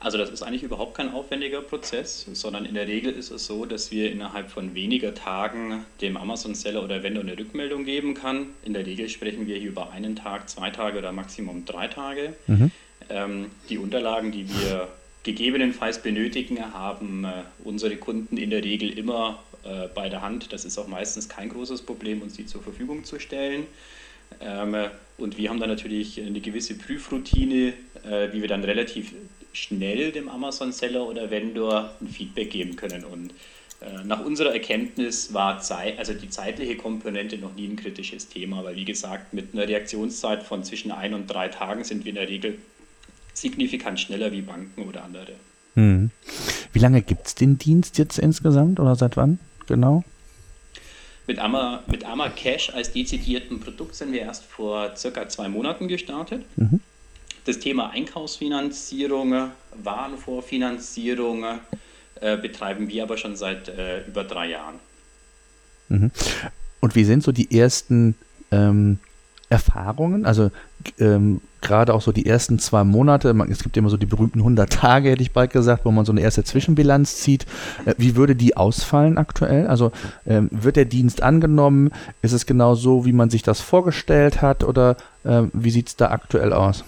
Also 0.00 0.18
das 0.18 0.30
ist 0.30 0.42
eigentlich 0.42 0.62
überhaupt 0.62 0.96
kein 0.96 1.12
aufwendiger 1.12 1.60
Prozess, 1.60 2.26
sondern 2.32 2.64
in 2.64 2.74
der 2.74 2.86
Regel 2.86 3.12
ist 3.12 3.30
es 3.30 3.46
so, 3.46 3.64
dass 3.64 3.90
wir 3.90 4.10
innerhalb 4.10 4.50
von 4.50 4.74
weniger 4.74 5.14
Tagen 5.14 5.84
dem 6.00 6.16
Amazon-Seller 6.16 6.82
oder 6.82 7.02
Vendor 7.02 7.22
eine 7.22 7.38
Rückmeldung 7.38 7.84
geben 7.84 8.14
kann. 8.14 8.46
In 8.64 8.74
der 8.74 8.86
Regel 8.86 9.08
sprechen 9.08 9.46
wir 9.46 9.56
hier 9.56 9.70
über 9.70 9.90
einen 9.90 10.16
Tag, 10.16 10.48
zwei 10.48 10.70
Tage 10.70 10.98
oder 10.98 11.12
Maximum 11.12 11.64
drei 11.64 11.88
Tage. 11.88 12.34
Mhm. 12.46 12.70
Ähm, 13.10 13.46
die 13.68 13.78
Unterlagen, 13.78 14.32
die 14.32 14.48
wir 14.48 14.88
gegebenenfalls 15.22 16.02
benötigen, 16.02 16.72
haben 16.72 17.24
äh, 17.24 17.42
unsere 17.64 17.96
Kunden 17.96 18.36
in 18.36 18.50
der 18.50 18.64
Regel 18.64 18.96
immer 18.98 19.42
äh, 19.64 19.88
bei 19.94 20.08
der 20.08 20.22
Hand. 20.22 20.52
Das 20.52 20.64
ist 20.64 20.78
auch 20.78 20.88
meistens 20.88 21.28
kein 21.28 21.48
großes 21.48 21.82
Problem, 21.82 22.22
uns 22.22 22.34
die 22.34 22.46
zur 22.46 22.62
Verfügung 22.62 23.04
zu 23.04 23.18
stellen. 23.18 23.66
Ähm, 24.40 24.76
und 25.16 25.36
wir 25.36 25.50
haben 25.50 25.58
dann 25.58 25.68
natürlich 25.68 26.20
eine 26.20 26.40
gewisse 26.40 26.74
Prüfroutine, 26.76 27.72
äh, 28.04 28.32
wie 28.32 28.40
wir 28.40 28.48
dann 28.48 28.62
relativ 28.64 29.12
schnell 29.52 30.12
dem 30.12 30.28
Amazon-Seller 30.28 31.06
oder 31.06 31.30
Vendor 31.30 31.90
ein 32.00 32.08
Feedback 32.08 32.50
geben 32.50 32.76
können. 32.76 33.04
Und 33.04 33.32
äh, 33.80 34.04
nach 34.04 34.24
unserer 34.24 34.52
Erkenntnis 34.52 35.32
war 35.32 35.60
Zeit, 35.60 35.98
also 35.98 36.12
die 36.12 36.28
zeitliche 36.28 36.76
Komponente 36.76 37.38
noch 37.38 37.54
nie 37.54 37.66
ein 37.66 37.76
kritisches 37.76 38.28
Thema, 38.28 38.64
weil 38.64 38.76
wie 38.76 38.84
gesagt, 38.84 39.32
mit 39.32 39.54
einer 39.54 39.68
Reaktionszeit 39.68 40.42
von 40.42 40.64
zwischen 40.64 40.90
ein 40.90 41.14
und 41.14 41.26
drei 41.28 41.48
Tagen 41.48 41.84
sind 41.84 42.04
wir 42.04 42.10
in 42.10 42.16
der 42.16 42.28
Regel 42.28 42.58
signifikant 43.34 44.00
schneller 44.00 44.32
wie 44.32 44.42
Banken 44.42 44.82
oder 44.82 45.04
andere. 45.04 45.32
Hm. 45.74 46.10
Wie 46.72 46.78
lange 46.80 47.02
gibt 47.02 47.28
es 47.28 47.34
den 47.36 47.58
Dienst 47.58 47.98
jetzt 47.98 48.18
insgesamt 48.18 48.80
oder 48.80 48.96
seit 48.96 49.16
wann 49.16 49.38
genau? 49.66 50.02
Mit 51.28 51.38
Amma, 51.38 51.84
mit 51.86 52.04
Amma 52.04 52.30
Cash 52.30 52.70
als 52.70 52.92
dezidierten 52.92 53.60
Produkt 53.60 53.94
sind 53.94 54.12
wir 54.12 54.22
erst 54.22 54.44
vor 54.44 54.96
circa 54.96 55.28
zwei 55.28 55.48
Monaten 55.48 55.86
gestartet. 55.86 56.44
Mhm. 56.56 56.80
Das 57.44 57.58
Thema 57.58 57.90
Einkaufsfinanzierung, 57.90 59.50
Warenvorfinanzierung 59.82 61.44
äh, 62.20 62.36
betreiben 62.36 62.88
wir 62.88 63.02
aber 63.04 63.16
schon 63.16 63.36
seit 63.36 63.68
äh, 63.68 64.04
über 64.06 64.24
drei 64.24 64.50
Jahren. 64.50 64.76
Mhm. 65.88 66.10
Und 66.80 66.94
wie 66.94 67.04
sind 67.04 67.22
so 67.22 67.32
die 67.32 67.56
ersten 67.56 68.14
ähm, 68.50 68.98
Erfahrungen? 69.48 70.26
Also 70.26 70.50
ähm, 70.98 71.40
gerade 71.60 71.94
auch 71.94 72.02
so 72.02 72.12
die 72.12 72.26
ersten 72.26 72.58
zwei 72.58 72.84
Monate, 72.84 73.34
man, 73.34 73.50
es 73.50 73.62
gibt 73.62 73.76
immer 73.76 73.90
so 73.90 73.96
die 73.96 74.06
berühmten 74.06 74.40
100 74.40 74.72
Tage, 74.72 75.10
hätte 75.10 75.22
ich 75.22 75.32
bald 75.32 75.52
gesagt, 75.52 75.84
wo 75.84 75.90
man 75.90 76.04
so 76.04 76.12
eine 76.12 76.20
erste 76.20 76.44
Zwischenbilanz 76.44 77.16
zieht. 77.16 77.46
Äh, 77.84 77.94
wie 77.98 78.16
würde 78.16 78.36
die 78.36 78.56
ausfallen 78.56 79.18
aktuell? 79.18 79.66
Also 79.66 79.92
ähm, 80.26 80.48
wird 80.52 80.76
der 80.76 80.84
Dienst 80.84 81.22
angenommen? 81.22 81.90
Ist 82.22 82.32
es 82.32 82.46
genau 82.46 82.74
so, 82.74 83.04
wie 83.04 83.12
man 83.12 83.30
sich 83.30 83.42
das 83.42 83.60
vorgestellt 83.60 84.42
hat? 84.42 84.64
Oder 84.64 84.96
äh, 85.24 85.42
wie 85.52 85.70
sieht 85.70 85.88
es 85.88 85.96
da 85.96 86.10
aktuell 86.10 86.52
aus? 86.52 86.84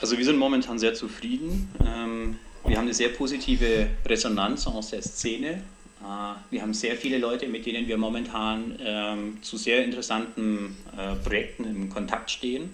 Also 0.00 0.18
wir 0.18 0.24
sind 0.24 0.38
momentan 0.38 0.78
sehr 0.78 0.94
zufrieden. 0.94 1.68
Ähm, 1.80 2.36
wir 2.66 2.76
haben 2.76 2.84
eine 2.84 2.94
sehr 2.94 3.08
positive 3.10 3.88
Resonanz 4.04 4.66
aus 4.66 4.90
der 4.90 5.02
Szene. 5.02 5.48
Äh, 5.48 6.34
wir 6.50 6.62
haben 6.62 6.74
sehr 6.74 6.96
viele 6.96 7.18
Leute, 7.18 7.46
mit 7.48 7.64
denen 7.66 7.88
wir 7.88 7.96
momentan 7.96 8.74
ähm, 8.84 9.38
zu 9.42 9.56
sehr 9.56 9.84
interessanten 9.84 10.76
äh, 10.96 11.14
Projekten 11.26 11.64
in 11.64 11.88
Kontakt 11.88 12.30
stehen. 12.30 12.70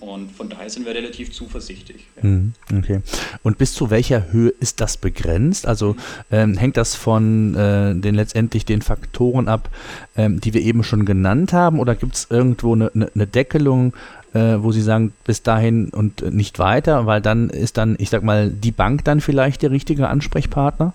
Und 0.00 0.32
von 0.32 0.48
daher 0.48 0.68
sind 0.68 0.84
wir 0.84 0.94
relativ 0.94 1.32
zuversichtlich. 1.32 2.06
Ja. 2.16 2.22
Hm, 2.22 2.54
okay. 2.76 3.02
Und 3.44 3.58
bis 3.58 3.72
zu 3.72 3.90
welcher 3.90 4.32
Höhe 4.32 4.52
ist 4.58 4.80
das 4.80 4.96
begrenzt? 4.96 5.64
Also 5.64 5.94
ähm, 6.30 6.56
hängt 6.56 6.76
das 6.76 6.96
von 6.96 7.54
äh, 7.54 7.94
den 7.94 8.16
letztendlich 8.16 8.64
den 8.64 8.82
Faktoren 8.82 9.46
ab, 9.46 9.70
ähm, 10.16 10.40
die 10.40 10.54
wir 10.54 10.62
eben 10.62 10.82
schon 10.82 11.04
genannt 11.04 11.52
haben, 11.52 11.78
oder 11.78 11.94
gibt 11.94 12.16
es 12.16 12.26
irgendwo 12.30 12.74
eine, 12.74 12.90
eine, 12.94 13.12
eine 13.14 13.26
Deckelung, 13.28 13.92
äh, 14.34 14.62
wo 14.62 14.72
Sie 14.72 14.82
sagen, 14.82 15.12
bis 15.24 15.42
dahin 15.42 15.88
und 15.90 16.22
nicht 16.32 16.58
weiter, 16.58 17.06
weil 17.06 17.20
dann 17.20 17.50
ist 17.50 17.76
dann, 17.76 17.96
ich 17.98 18.10
sag 18.10 18.22
mal, 18.22 18.50
die 18.50 18.72
Bank 18.72 19.04
dann 19.04 19.20
vielleicht 19.20 19.62
der 19.62 19.70
richtige 19.70 20.08
Ansprechpartner? 20.08 20.94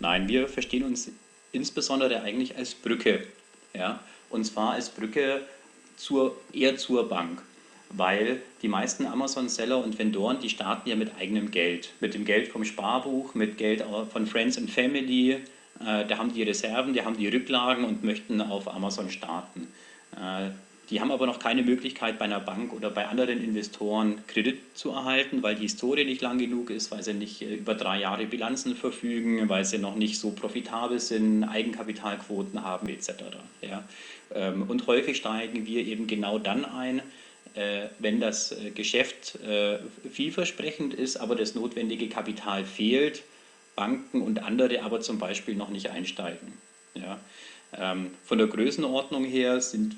Nein, 0.00 0.26
wir 0.28 0.48
verstehen 0.48 0.82
uns 0.82 1.10
insbesondere 1.52 2.22
eigentlich 2.22 2.56
als 2.56 2.74
Brücke. 2.74 3.24
Ja? 3.74 4.00
Und 4.30 4.44
zwar 4.44 4.72
als 4.72 4.88
Brücke 4.88 5.42
zur, 5.96 6.36
eher 6.52 6.76
zur 6.76 7.08
Bank. 7.08 7.40
Weil 7.90 8.40
die 8.62 8.68
meisten 8.68 9.06
Amazon-Seller 9.06 9.84
und 9.84 9.98
Vendoren, 9.98 10.40
die 10.40 10.48
starten 10.48 10.88
ja 10.88 10.96
mit 10.96 11.12
eigenem 11.20 11.50
Geld. 11.50 11.90
Mit 12.00 12.14
dem 12.14 12.24
Geld 12.24 12.48
vom 12.48 12.64
Sparbuch, 12.64 13.34
mit 13.34 13.58
Geld 13.58 13.84
von 14.10 14.26
Friends 14.26 14.56
and 14.56 14.70
Family. 14.70 15.32
Äh, 15.32 16.06
da 16.08 16.16
haben 16.16 16.32
die 16.32 16.42
Reserven, 16.42 16.94
die 16.94 17.02
haben 17.02 17.16
die 17.16 17.28
Rücklagen 17.28 17.84
und 17.84 18.02
möchten 18.02 18.40
auf 18.40 18.66
Amazon 18.66 19.10
starten. 19.10 19.68
Äh, 20.16 20.50
die 20.92 21.00
haben 21.00 21.10
aber 21.10 21.24
noch 21.24 21.38
keine 21.38 21.62
Möglichkeit 21.62 22.18
bei 22.18 22.26
einer 22.26 22.38
Bank 22.38 22.74
oder 22.74 22.90
bei 22.90 23.06
anderen 23.08 23.42
Investoren 23.42 24.18
Kredit 24.26 24.58
zu 24.74 24.90
erhalten, 24.90 25.42
weil 25.42 25.54
die 25.54 25.62
Historie 25.62 26.04
nicht 26.04 26.20
lang 26.20 26.36
genug 26.36 26.68
ist, 26.68 26.90
weil 26.90 27.02
sie 27.02 27.14
nicht 27.14 27.40
äh, 27.40 27.54
über 27.54 27.74
drei 27.74 28.00
Jahre 28.00 28.26
Bilanzen 28.26 28.76
verfügen, 28.76 29.48
weil 29.48 29.64
sie 29.64 29.78
noch 29.78 29.96
nicht 29.96 30.18
so 30.18 30.32
profitabel 30.32 31.00
sind, 31.00 31.44
Eigenkapitalquoten 31.44 32.62
haben 32.62 32.90
etc. 32.90 33.08
Ja. 33.62 33.82
Ähm, 34.34 34.64
und 34.68 34.86
häufig 34.86 35.16
steigen 35.16 35.64
wir 35.64 35.82
eben 35.82 36.06
genau 36.06 36.38
dann 36.38 36.66
ein, 36.66 37.00
äh, 37.54 37.86
wenn 37.98 38.20
das 38.20 38.52
äh, 38.52 38.70
Geschäft 38.70 39.38
vielversprechend 40.12 40.92
ist, 40.92 41.16
aber 41.16 41.36
das 41.36 41.54
notwendige 41.54 42.10
Kapital 42.10 42.66
fehlt, 42.66 43.22
Banken 43.76 44.20
und 44.20 44.42
andere 44.42 44.82
aber 44.82 45.00
zum 45.00 45.18
Beispiel 45.18 45.54
noch 45.54 45.70
nicht 45.70 45.88
einsteigen. 45.88 46.52
Ja. 46.94 47.18
Ähm, 47.74 48.10
von 48.26 48.36
der 48.36 48.48
Größenordnung 48.48 49.24
her 49.24 49.62
sind 49.62 49.96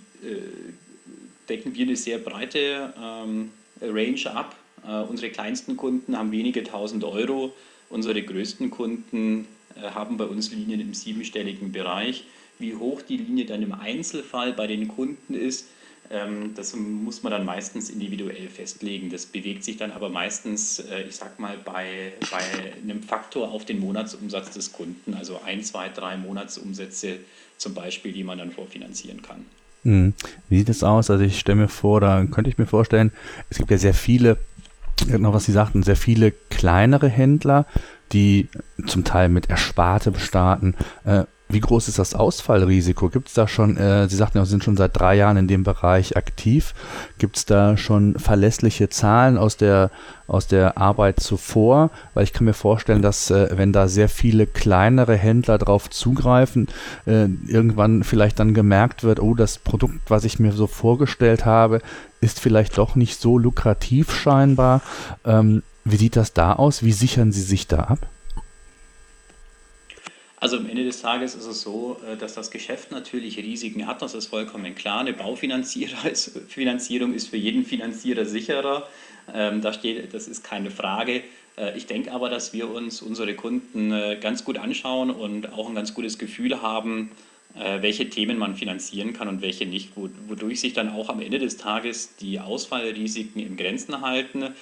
decken 1.48 1.74
wir 1.74 1.86
eine 1.86 1.96
sehr 1.96 2.18
breite 2.18 2.92
ähm, 3.00 3.50
Range 3.80 4.34
ab. 4.34 4.56
Äh, 4.86 5.02
unsere 5.02 5.30
kleinsten 5.30 5.76
Kunden 5.76 6.16
haben 6.16 6.32
wenige 6.32 6.64
tausend 6.64 7.04
Euro, 7.04 7.52
unsere 7.90 8.22
größten 8.22 8.70
Kunden 8.70 9.46
äh, 9.76 9.82
haben 9.82 10.16
bei 10.16 10.24
uns 10.24 10.52
Linien 10.52 10.80
im 10.80 10.94
siebenstelligen 10.94 11.72
Bereich. 11.72 12.24
Wie 12.58 12.74
hoch 12.74 13.02
die 13.02 13.16
Linie 13.16 13.46
dann 13.46 13.62
im 13.62 13.72
Einzelfall 13.72 14.52
bei 14.52 14.66
den 14.66 14.88
Kunden 14.88 15.34
ist, 15.34 15.68
ähm, 16.10 16.54
das 16.54 16.76
muss 16.76 17.22
man 17.22 17.32
dann 17.32 17.44
meistens 17.44 17.90
individuell 17.90 18.48
festlegen. 18.48 19.10
Das 19.10 19.26
bewegt 19.26 19.64
sich 19.64 19.76
dann 19.76 19.90
aber 19.90 20.10
meistens, 20.10 20.78
äh, 20.78 21.02
ich 21.02 21.16
sag 21.16 21.38
mal, 21.40 21.56
bei, 21.58 22.12
bei 22.30 22.74
einem 22.82 23.02
Faktor 23.02 23.50
auf 23.50 23.64
den 23.64 23.80
Monatsumsatz 23.80 24.50
des 24.50 24.72
Kunden, 24.72 25.14
also 25.14 25.40
ein, 25.44 25.62
zwei, 25.62 25.88
drei 25.88 26.16
Monatsumsätze 26.16 27.18
zum 27.56 27.74
Beispiel, 27.74 28.12
die 28.12 28.24
man 28.24 28.38
dann 28.38 28.52
vorfinanzieren 28.52 29.22
kann. 29.22 29.46
Hm. 29.84 30.14
Wie 30.48 30.58
sieht 30.58 30.68
es 30.68 30.82
aus? 30.82 31.10
Also 31.10 31.24
ich 31.24 31.38
stelle 31.38 31.56
mir 31.56 31.68
vor, 31.68 32.00
da 32.00 32.24
könnte 32.24 32.50
ich 32.50 32.58
mir 32.58 32.66
vorstellen, 32.66 33.12
es 33.50 33.58
gibt 33.58 33.70
ja 33.70 33.78
sehr 33.78 33.94
viele, 33.94 34.38
noch 35.06 35.34
was 35.34 35.44
Sie 35.44 35.52
sagten, 35.52 35.82
sehr 35.82 35.96
viele 35.96 36.32
kleinere 36.50 37.08
Händler, 37.08 37.66
die 38.12 38.48
zum 38.86 39.04
Teil 39.04 39.28
mit 39.28 39.50
Erspartem 39.50 40.16
starten. 40.16 40.74
Äh, 41.04 41.24
wie 41.54 41.60
groß 41.60 41.88
ist 41.88 41.98
das 41.98 42.14
Ausfallrisiko? 42.14 43.08
Gibt 43.08 43.28
es 43.28 43.34
da 43.34 43.48
schon, 43.48 43.76
äh, 43.76 44.08
Sie 44.08 44.16
sagten 44.16 44.38
ja, 44.38 44.44
Sie 44.44 44.50
sind 44.50 44.64
schon 44.64 44.76
seit 44.76 44.98
drei 44.98 45.14
Jahren 45.14 45.36
in 45.36 45.48
dem 45.48 45.62
Bereich 45.62 46.16
aktiv. 46.16 46.74
Gibt 47.18 47.36
es 47.36 47.46
da 47.46 47.76
schon 47.76 48.18
verlässliche 48.18 48.90
Zahlen 48.90 49.38
aus 49.38 49.56
der, 49.56 49.90
aus 50.26 50.46
der 50.46 50.76
Arbeit 50.76 51.20
zuvor? 51.20 51.90
Weil 52.12 52.24
ich 52.24 52.32
kann 52.32 52.44
mir 52.44 52.52
vorstellen, 52.52 53.00
dass 53.00 53.30
äh, 53.30 53.48
wenn 53.56 53.72
da 53.72 53.88
sehr 53.88 54.08
viele 54.08 54.46
kleinere 54.46 55.16
Händler 55.16 55.56
drauf 55.56 55.88
zugreifen, 55.88 56.68
äh, 57.06 57.28
irgendwann 57.46 58.04
vielleicht 58.04 58.38
dann 58.40 58.52
gemerkt 58.52 59.04
wird, 59.04 59.20
oh, 59.20 59.34
das 59.34 59.58
Produkt, 59.58 60.10
was 60.10 60.24
ich 60.24 60.38
mir 60.38 60.52
so 60.52 60.66
vorgestellt 60.66 61.46
habe, 61.46 61.80
ist 62.20 62.40
vielleicht 62.40 62.76
doch 62.76 62.96
nicht 62.96 63.20
so 63.20 63.38
lukrativ 63.38 64.12
scheinbar. 64.12 64.82
Ähm, 65.24 65.62
wie 65.84 65.96
sieht 65.96 66.16
das 66.16 66.32
da 66.32 66.54
aus? 66.54 66.82
Wie 66.82 66.92
sichern 66.92 67.30
Sie 67.30 67.42
sich 67.42 67.68
da 67.68 67.78
ab? 67.80 67.98
Also 70.40 70.58
am 70.58 70.68
Ende 70.68 70.84
des 70.84 71.00
Tages 71.00 71.34
ist 71.34 71.46
es 71.46 71.62
so, 71.62 72.00
äh, 72.10 72.16
dass 72.16 72.34
das 72.34 72.50
Geschäft 72.50 72.90
natürlich 72.90 73.38
Risiken 73.38 73.86
hat, 73.86 74.02
das 74.02 74.14
ist 74.14 74.26
vollkommen 74.26 74.74
klar. 74.74 75.00
Eine 75.00 75.12
Baufinanzierung 75.12 76.04
ist 77.14 77.28
für 77.28 77.36
jeden 77.36 77.64
Finanzierer 77.64 78.24
sicherer. 78.24 78.88
Ähm, 79.32 79.62
da 79.62 79.72
steht, 79.72 80.12
das 80.12 80.28
ist 80.28 80.44
keine 80.44 80.70
Frage. 80.70 81.22
Äh, 81.56 81.76
ich 81.76 81.86
denke 81.86 82.12
aber, 82.12 82.28
dass 82.30 82.52
wir 82.52 82.68
uns 82.68 83.00
unsere 83.00 83.34
Kunden 83.34 83.92
äh, 83.92 84.18
ganz 84.20 84.44
gut 84.44 84.58
anschauen 84.58 85.10
und 85.10 85.52
auch 85.52 85.68
ein 85.68 85.74
ganz 85.74 85.94
gutes 85.94 86.18
Gefühl 86.18 86.62
haben, 86.62 87.10
welche 87.56 88.10
Themen 88.10 88.36
man 88.36 88.56
finanzieren 88.56 89.12
kann 89.12 89.28
und 89.28 89.40
welche 89.40 89.64
nicht, 89.64 89.90
wodurch 89.94 90.60
sich 90.60 90.72
dann 90.72 90.88
auch 90.88 91.08
am 91.08 91.20
Ende 91.20 91.38
des 91.38 91.56
Tages 91.56 92.16
die 92.16 92.40
Ausfallrisiken 92.40 93.40
in 93.40 93.56
Grenzen 93.56 94.00
halten 94.00 94.56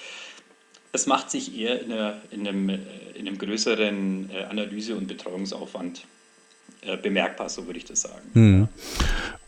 es 0.93 1.07
macht 1.07 1.31
sich 1.31 1.57
eher 1.59 1.81
in, 1.81 1.91
einer, 1.91 2.21
in, 2.31 2.47
einem, 2.47 2.69
äh, 2.69 2.77
in 3.15 3.27
einem, 3.27 3.37
größeren 3.37 4.29
äh, 4.29 4.43
Analyse- 4.45 4.95
und 4.95 5.07
Betreuungsaufwand 5.07 6.05
äh, 6.81 6.95
bemerkbar, 6.97 7.49
so 7.49 7.65
würde 7.65 7.79
ich 7.79 7.85
das 7.85 8.03
sagen. 8.03 8.29
Hm. 8.33 8.67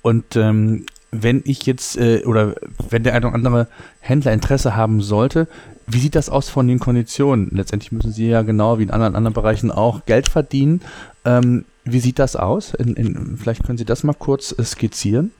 Und 0.01 0.35
ähm, 0.35 0.85
wenn 1.11 1.43
ich 1.45 1.65
jetzt 1.65 1.97
äh, 1.97 2.23
oder 2.25 2.55
wenn 2.89 3.03
der 3.03 3.13
eine 3.13 3.27
oder 3.27 3.35
andere 3.35 3.67
Händler 3.99 4.33
Interesse 4.33 4.75
haben 4.75 5.01
sollte, 5.01 5.47
wie 5.87 5.99
sieht 5.99 6.15
das 6.15 6.29
aus 6.29 6.49
von 6.49 6.67
den 6.67 6.79
Konditionen? 6.79 7.49
Letztendlich 7.51 7.91
müssen 7.91 8.11
Sie 8.11 8.27
ja 8.27 8.41
genau 8.41 8.79
wie 8.79 8.83
in 8.83 8.91
anderen, 8.91 9.15
anderen 9.15 9.35
Bereichen 9.35 9.69
auch 9.69 10.05
Geld 10.05 10.27
verdienen. 10.27 10.81
Ähm, 11.25 11.65
wie 11.83 11.99
sieht 11.99 12.17
das 12.17 12.35
aus? 12.35 12.73
In, 12.73 12.95
in, 12.95 13.37
vielleicht 13.37 13.63
können 13.63 13.77
Sie 13.77 13.85
das 13.85 14.03
mal 14.03 14.13
kurz 14.13 14.55
skizzieren. 14.63 15.31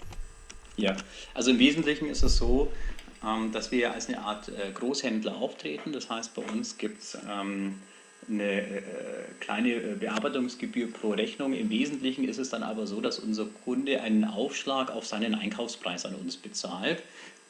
Ja, 0.77 0.95
also 1.33 1.49
im 1.49 1.57
Wesentlichen 1.57 2.07
ist 2.07 2.21
es 2.21 2.37
so, 2.37 2.71
dass 3.51 3.71
wir 3.71 3.91
als 3.91 4.07
eine 4.07 4.19
Art 4.19 4.49
äh, 4.49 4.71
Großhändler 4.73 5.35
auftreten. 5.35 5.91
Das 5.91 6.09
heißt, 6.09 6.33
bei 6.35 6.43
uns 6.43 6.77
gibt 6.77 7.01
es 7.01 7.17
ähm, 7.29 7.81
eine 8.29 8.61
äh, 8.61 8.83
kleine 9.39 9.73
äh, 9.73 9.95
Bearbeitungsgebühr 9.95 10.91
pro 10.91 11.11
Rechnung. 11.11 11.53
Im 11.53 11.69
Wesentlichen 11.69 12.27
ist 12.27 12.37
es 12.37 12.49
dann 12.49 12.63
aber 12.63 12.85
so, 12.85 12.99
dass 13.01 13.17
unser 13.19 13.45
Kunde 13.63 14.01
einen 14.01 14.25
Aufschlag 14.25 14.91
auf 14.91 15.07
seinen 15.07 15.33
Einkaufspreis 15.33 16.05
an 16.05 16.13
uns 16.15 16.35
bezahlt 16.37 17.01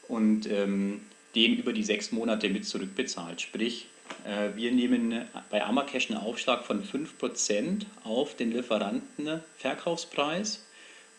und 0.08 0.50
ähm, 0.50 1.01
den 1.36 1.58
über 1.58 1.74
die 1.74 1.84
sechs 1.84 2.13
Monate 2.13 2.48
mit 2.50 2.65
zurückbezahlt. 2.65 3.41
Sprich, 3.41 3.88
wir 4.55 4.72
nehmen 4.72 5.25
bei 5.50 5.65
Amacash 5.65 6.10
einen 6.10 6.20
Aufschlag 6.20 6.63
von 6.63 6.82
5% 6.82 7.82
auf 8.05 8.38
den 8.38 8.53
Lieferantenverkaufspreis 8.53 10.65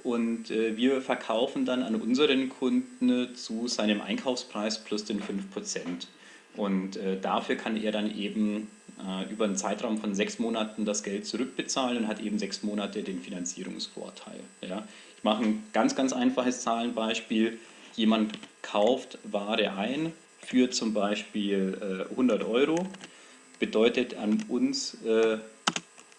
und 0.07 0.51
äh, 0.51 0.77
wir 0.77 1.03
verkaufen 1.03 1.65
dann 1.65 1.83
an 1.83 1.97
unseren 1.97 2.49
Kunden 2.49 3.35
zu 3.35 3.67
seinem 3.67 4.01
Einkaufspreis 4.01 4.85
plus 4.85 5.05
den 5.05 5.21
5%. 5.21 6.07
Und 6.57 6.97
äh, 6.97 7.21
dafür 7.21 7.57
kann 7.57 7.77
er 7.77 7.93
dann 7.93 8.17
eben 8.17 8.69
über 9.31 9.45
einen 9.45 9.57
Zeitraum 9.57 9.99
von 9.99 10.15
sechs 10.15 10.39
Monaten 10.39 10.87
das 10.87 11.03
Geld 11.03 11.27
zurückbezahlen 11.27 11.99
und 11.99 12.09
hat 12.09 12.19
eben 12.19 12.39
sechs 12.39 12.63
Monate 12.63 13.03
den 13.03 13.21
Finanzierungsvorteil. 13.21 14.41
Ja. 14.63 14.89
Ich 15.19 15.23
mache 15.23 15.45
ein 15.45 15.63
ganz, 15.75 15.95
ganz 15.95 16.15
einfaches 16.15 16.63
Zahlenbeispiel. 16.63 17.59
Jemand 17.95 18.33
kauft 18.63 19.19
Ware 19.25 19.77
ein, 19.77 20.15
für 20.41 20.71
zum 20.71 20.95
Beispiel 20.95 22.07
äh, 22.09 22.11
100 22.13 22.45
Euro, 22.45 22.87
bedeutet 23.59 24.17
an 24.17 24.45
uns, 24.49 24.95
äh, 25.05 25.39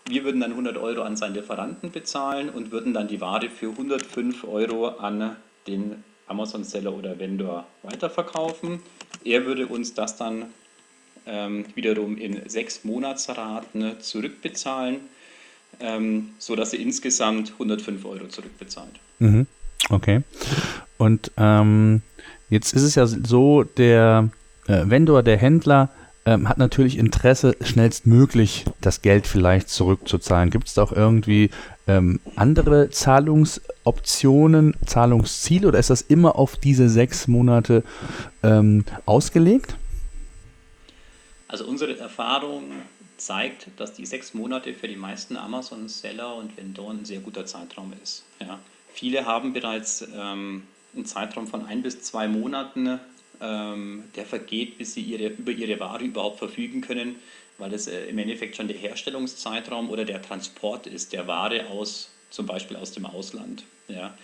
wir 0.10 0.24
würden 0.24 0.42
dann 0.42 0.52
100 0.52 0.78
Euro 0.78 1.02
an 1.02 1.16
seinen 1.16 1.36
Lieferanten 1.36 1.92
bezahlen 1.92 2.50
und 2.50 2.72
würden 2.72 2.94
dann 2.94 3.08
die 3.08 3.22
Ware 3.22 3.50
für 3.50 3.70
105 3.70 4.44
Euro 4.46 4.88
an 4.90 5.36
den 5.68 6.04
Amazon-Seller 6.28 6.94
oder 6.94 7.20
Vendor 7.20 7.66
weiterverkaufen. 7.84 8.80
Er 9.24 9.46
würde 9.46 9.68
uns 9.68 9.94
das 9.94 10.18
dann 10.18 10.46
ähm, 11.26 11.66
wiederum 11.76 12.18
in 12.18 12.50
sechs 12.50 12.84
Monatsraten 12.84 14.00
zurückbezahlen, 14.00 15.02
ähm, 15.80 16.30
sodass 16.38 16.74
er 16.74 16.80
insgesamt 16.80 17.54
105 17.54 18.06
Euro 18.06 18.28
zurückbezahlt. 18.28 19.00
Mhm. 19.20 19.48
Okay. 19.90 20.22
Und 20.98 21.32
ähm, 21.38 22.02
Jetzt 22.50 22.74
ist 22.74 22.84
es 22.84 22.96
ja 22.96 23.06
so, 23.06 23.64
der 23.64 24.30
äh, 24.68 24.84
Vendor, 24.86 25.22
der 25.24 25.38
Händler, 25.38 25.90
ähm, 26.27 26.50
hat 26.50 26.57
natürlich 26.57 26.98
Interesse, 26.98 27.55
schnellstmöglich 27.62 28.65
das 28.81 29.01
Geld 29.01 29.25
vielleicht 29.27 29.69
zurückzuzahlen. 29.69 30.50
Gibt 30.50 30.67
es 30.67 30.74
da 30.74 30.84
auch 30.84 30.91
irgendwie 30.91 31.50
ähm, 31.88 32.19
andere 32.36 32.89
Zahlungsoptionen, 32.89 34.75
Zahlungsziele 34.86 35.69
oder 35.69 35.79
ist 35.79 35.89
das 35.89 36.01
immer 36.01 36.36
auf 36.36 36.57
diese 36.57 36.89
sechs 36.89 37.29
Monate 37.29 37.81
ähm, 38.43 38.84
ausgelegt? 39.05 39.77
Also 41.48 41.65
unsere 41.65 41.98
Erfahrung 41.98 42.63
zeigt, 43.15 43.69
dass 43.77 43.93
die 43.93 44.05
sechs 44.05 44.34
Monate 44.34 44.74
für 44.74 44.89
die 44.89 44.98
meisten 44.98 45.38
Amazon-Seller 45.38 46.36
und 46.36 46.57
Vendoren 46.57 47.00
ein 47.00 47.05
sehr 47.05 47.22
guter 47.22 47.46
Zeitraum 47.46 47.93
ist. 48.03 48.25
Ja. 48.41 48.60
Viele 48.93 49.25
haben 49.25 49.53
bereits 49.53 50.05
ähm, 50.13 50.63
einen 50.93 51.05
Zeitraum 51.05 51.48
von 51.48 51.65
ein 51.65 51.84
bis 51.84 52.01
zwei 52.01 52.27
Monaten, 52.27 53.00
ähm, 53.41 54.03
der 54.15 54.25
vergeht, 54.25 54.77
bis 54.77 54.94
sie 54.94 55.01
ihre, 55.01 55.27
über 55.27 55.51
ihre 55.51 55.79
Ware 55.79 56.03
überhaupt 56.03 56.39
verfügen 56.39 56.82
können, 56.82 57.15
weil 57.58 57.74
es 57.74 57.88
äh, 57.88 58.06
im 58.06 58.17
Endeffekt 58.17 58.56
schon 58.56 58.67
der 58.67 58.77
Herstellungszeitraum 58.77 59.89
oder 59.89 60.06
der 60.06 60.22
Transport 60.22 60.88
ist 60.88 61.13
der 61.13 61.27
Ware 61.27 61.67
aus, 61.67 62.10
zum 62.29 62.46
Beispiel 62.46 62.77
aus 62.77 62.91
dem 62.91 63.06
Ausland. 63.06 63.63
Ja. 63.88 64.17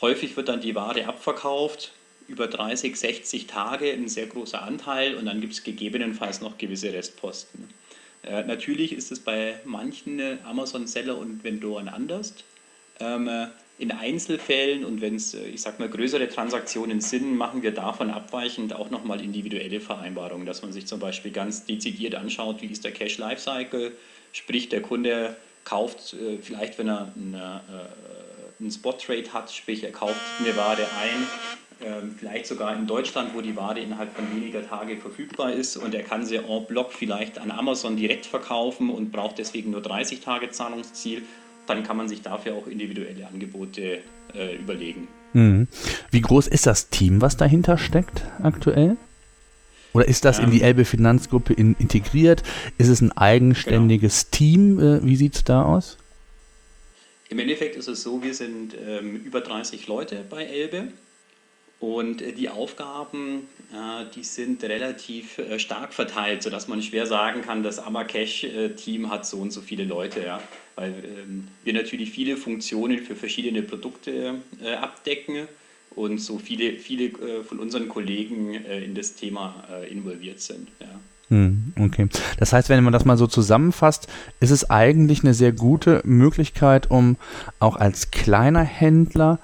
Häufig 0.00 0.36
wird 0.36 0.48
dann 0.48 0.60
die 0.60 0.74
Ware 0.74 1.06
abverkauft, 1.06 1.92
über 2.28 2.48
30, 2.48 2.96
60 2.96 3.46
Tage 3.46 3.92
ein 3.92 4.08
sehr 4.08 4.26
großer 4.26 4.62
Anteil 4.62 5.14
und 5.14 5.26
dann 5.26 5.40
gibt 5.40 5.52
es 5.52 5.62
gegebenenfalls 5.62 6.40
noch 6.40 6.58
gewisse 6.58 6.92
Restposten. 6.92 7.68
Äh, 8.22 8.42
natürlich 8.44 8.92
ist 8.92 9.12
es 9.12 9.20
bei 9.20 9.60
manchen 9.64 10.20
Amazon-Seller 10.44 11.16
und 11.16 11.44
Vendoren 11.44 11.88
anders. 11.88 12.34
Ähm, 12.98 13.28
in 13.78 13.92
Einzelfällen 13.92 14.84
und 14.84 15.00
wenn 15.00 15.16
es, 15.16 15.34
äh, 15.34 15.46
ich 15.48 15.60
sag 15.60 15.78
mal, 15.78 15.88
größere 15.88 16.28
Transaktionen 16.28 17.00
sind, 17.00 17.36
machen 17.36 17.62
wir 17.62 17.72
davon 17.72 18.10
abweichend 18.10 18.74
auch 18.74 18.90
nochmal 18.90 19.20
individuelle 19.20 19.80
Vereinbarungen, 19.80 20.46
dass 20.46 20.62
man 20.62 20.72
sich 20.72 20.86
zum 20.86 21.00
Beispiel 21.00 21.30
ganz 21.30 21.66
dezidiert 21.66 22.14
anschaut, 22.14 22.62
wie 22.62 22.66
ist 22.66 22.84
der 22.84 22.92
Cash 22.92 23.18
Lifecycle, 23.18 23.92
sprich 24.32 24.68
der 24.68 24.80
Kunde 24.80 25.36
kauft 25.64 26.14
äh, 26.14 26.38
vielleicht, 26.40 26.78
wenn 26.78 26.88
er 26.88 27.12
eine, 27.16 27.60
äh, 27.68 28.62
einen 28.62 28.70
Spot 28.70 28.92
Trade 28.92 29.32
hat, 29.32 29.52
sprich 29.52 29.84
er 29.84 29.92
kauft 29.92 30.20
eine 30.40 30.56
Ware 30.56 30.86
ein, 31.02 31.26
ähm, 31.84 32.14
vielleicht 32.18 32.46
sogar 32.46 32.74
in 32.74 32.86
Deutschland, 32.86 33.34
wo 33.34 33.42
die 33.42 33.56
Ware 33.56 33.78
innerhalb 33.78 34.14
von 34.14 34.24
weniger 34.34 34.66
Tage 34.66 34.96
verfügbar 34.96 35.52
ist 35.52 35.76
und 35.76 35.94
er 35.94 36.02
kann 36.02 36.24
sie 36.24 36.36
en 36.36 36.66
bloc 36.66 36.94
vielleicht 36.94 37.38
an 37.38 37.50
Amazon 37.50 37.98
direkt 37.98 38.24
verkaufen 38.24 38.88
und 38.88 39.12
braucht 39.12 39.36
deswegen 39.36 39.72
nur 39.72 39.82
30 39.82 40.20
Tage 40.20 40.48
Zahlungsziel 40.50 41.22
dann 41.66 41.82
kann 41.82 41.96
man 41.96 42.08
sich 42.08 42.22
dafür 42.22 42.54
auch 42.54 42.66
individuelle 42.66 43.26
Angebote 43.26 43.98
äh, 44.34 44.56
überlegen. 44.56 45.08
Mhm. 45.32 45.68
Wie 46.10 46.20
groß 46.20 46.46
ist 46.48 46.66
das 46.66 46.88
Team, 46.88 47.20
was 47.20 47.36
dahinter 47.36 47.78
steckt 47.78 48.22
aktuell? 48.42 48.96
Oder 49.92 50.08
ist 50.08 50.24
das 50.24 50.38
ähm, 50.38 50.46
in 50.46 50.50
die. 50.50 50.62
Elbe 50.62 50.84
Finanzgruppe 50.84 51.52
in, 51.52 51.74
integriert? 51.78 52.42
Ist 52.78 52.88
es 52.88 53.00
ein 53.00 53.12
eigenständiges 53.12 54.30
genau. 54.30 54.36
Team? 54.36 54.80
Äh, 54.80 55.04
wie 55.04 55.16
sieht 55.16 55.34
es 55.36 55.44
da 55.44 55.62
aus? 55.62 55.98
Im 57.28 57.38
Endeffekt 57.38 57.76
ist 57.76 57.88
es 57.88 58.02
so, 58.02 58.22
wir 58.22 58.34
sind 58.34 58.76
ähm, 58.86 59.16
über 59.16 59.40
30 59.40 59.88
Leute 59.88 60.24
bei 60.28 60.44
Elbe 60.44 60.88
und 61.80 62.22
äh, 62.22 62.32
die 62.32 62.48
Aufgaben, 62.48 63.48
äh, 63.72 64.04
die 64.14 64.24
sind 64.24 64.62
relativ 64.64 65.38
äh, 65.38 65.58
stark 65.58 65.92
verteilt, 65.92 66.42
sodass 66.42 66.68
man 66.68 66.82
schwer 66.82 67.06
sagen 67.06 67.42
kann, 67.42 67.62
das 67.62 67.78
Amacash-Team 67.78 69.10
hat 69.10 69.26
so 69.26 69.38
und 69.38 69.52
so 69.52 69.60
viele 69.60 69.84
Leute. 69.84 70.22
Ja 70.22 70.40
weil 70.78 70.92
ähm, 70.92 71.48
wir 71.64 71.72
natürlich 71.72 72.10
viele 72.10 72.36
Funktionen 72.36 72.98
für 72.98 73.16
verschiedene 73.16 73.62
Produkte 73.62 74.34
abdecken 74.78 75.48
und 75.94 76.18
so 76.18 76.38
viele, 76.38 76.74
viele 76.74 77.12
von 77.44 77.58
unseren 77.60 77.88
Kollegen 77.88 78.52
in 78.52 78.94
das 78.94 79.14
Thema 79.14 79.64
involviert 79.90 80.38
sind. 80.38 80.68
Ja. 80.78 81.00
Hm, 81.28 81.72
okay. 81.80 82.08
Das 82.38 82.52
heißt, 82.52 82.68
wenn 82.68 82.84
man 82.84 82.92
das 82.92 83.06
mal 83.06 83.16
so 83.16 83.26
zusammenfasst, 83.26 84.06
ist 84.38 84.50
es 84.50 84.68
eigentlich 84.68 85.22
eine 85.22 85.32
sehr 85.32 85.52
gute 85.52 86.02
Möglichkeit, 86.04 86.90
um 86.90 87.16
auch 87.58 87.76
als 87.76 88.10
kleiner 88.10 88.62
Händler 88.62 89.38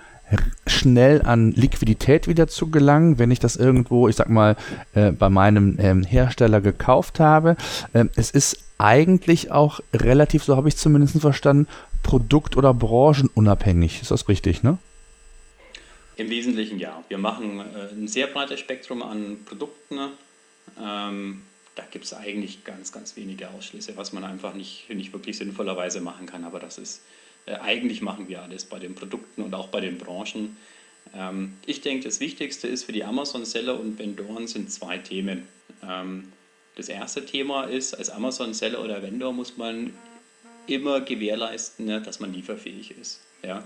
schnell 0.67 1.23
an 1.23 1.53
Liquidität 1.53 2.29
wieder 2.29 2.49
zu 2.49 2.71
gelangen, 2.71 3.19
wenn 3.19 3.31
ich 3.31 3.39
das 3.39 3.57
irgendwo, 3.57 4.09
ich 4.09 4.17
sag 4.17 4.29
mal, 4.29 4.57
äh, 4.95 5.13
bei 5.13 5.29
meinem 5.29 5.77
ähm, 5.79 6.03
Hersteller 6.03 6.61
gekauft 6.61 7.21
habe. 7.21 7.57
Ähm, 7.95 8.11
es 8.17 8.31
ist 8.31 8.59
eigentlich 8.79 9.51
auch 9.51 9.81
relativ, 9.95 10.45
so 10.45 10.57
habe 10.57 10.69
ich 10.69 10.77
zumindest 10.77 11.21
verstanden, 11.21 11.69
produkt- 12.03 12.57
oder 12.57 12.75
branchenunabhängig. 12.75 14.03
Ist 14.03 14.11
das 14.11 14.29
richtig, 14.29 14.63
ne? 14.63 14.79
Im 16.17 16.31
Wesentlichen 16.31 16.79
ja. 16.79 17.03
Wir 17.09 17.19
machen 17.19 17.61
äh, 17.61 17.95
ein 17.95 18.09
sehr 18.09 18.27
breites 18.27 18.61
Spektrum 18.61 19.03
an 19.03 19.39
Produkten. 19.45 19.99
Ähm, 20.81 21.43
da 21.75 21.85
gibt 21.91 22.05
es 22.05 22.13
eigentlich 22.13 22.65
ganz, 22.65 22.93
ganz 22.93 23.17
wenige 23.17 23.49
Ausschlüsse, 23.51 23.97
was 23.97 24.13
man 24.13 24.25
einfach 24.25 24.55
nicht, 24.55 24.91
nicht 24.91 25.13
wirklich 25.13 25.39
sinnvollerweise 25.39 26.01
machen 26.01 26.27
kann. 26.27 26.45
Aber 26.45 26.61
das 26.61 26.77
ist, 26.77 27.03
äh, 27.47 27.55
eigentlich 27.55 28.03
machen 28.03 28.29
wir 28.29 28.43
alles 28.43 28.65
bei 28.65 28.79
den 28.79 28.95
Produkten 28.95 29.43
und 29.43 29.55
auch 29.55 29.69
bei 29.69 29.81
den 29.81 29.99
Branchen. 29.99 30.57
Ähm, 31.15 31.55
ich 31.67 31.81
denke, 31.81 32.05
das 32.05 32.21
Wichtigste 32.21 32.69
ist 32.69 32.85
für 32.85 32.93
die 32.93 33.05
Amazon-Seller 33.05 33.79
und 33.79 33.99
Vendoren 33.99 34.47
sind 34.47 34.71
zwei 34.71 34.99
Themen. 34.99 35.47
Ähm, 35.83 36.33
das 36.77 36.89
erste 36.89 37.27
Thema 37.27 37.65
ist, 37.65 37.95
als 37.95 38.11
Amazon-Seller 38.11 38.83
oder 38.83 39.03
Vendor 39.03 39.33
muss 39.33 39.57
man 39.57 39.93
immer 40.67 41.01
gewährleisten, 41.01 41.87
ne, 41.87 42.01
dass 42.01 42.21
man 42.21 42.33
lieferfähig 42.33 42.93
ist. 42.93 43.21
Ja? 43.43 43.65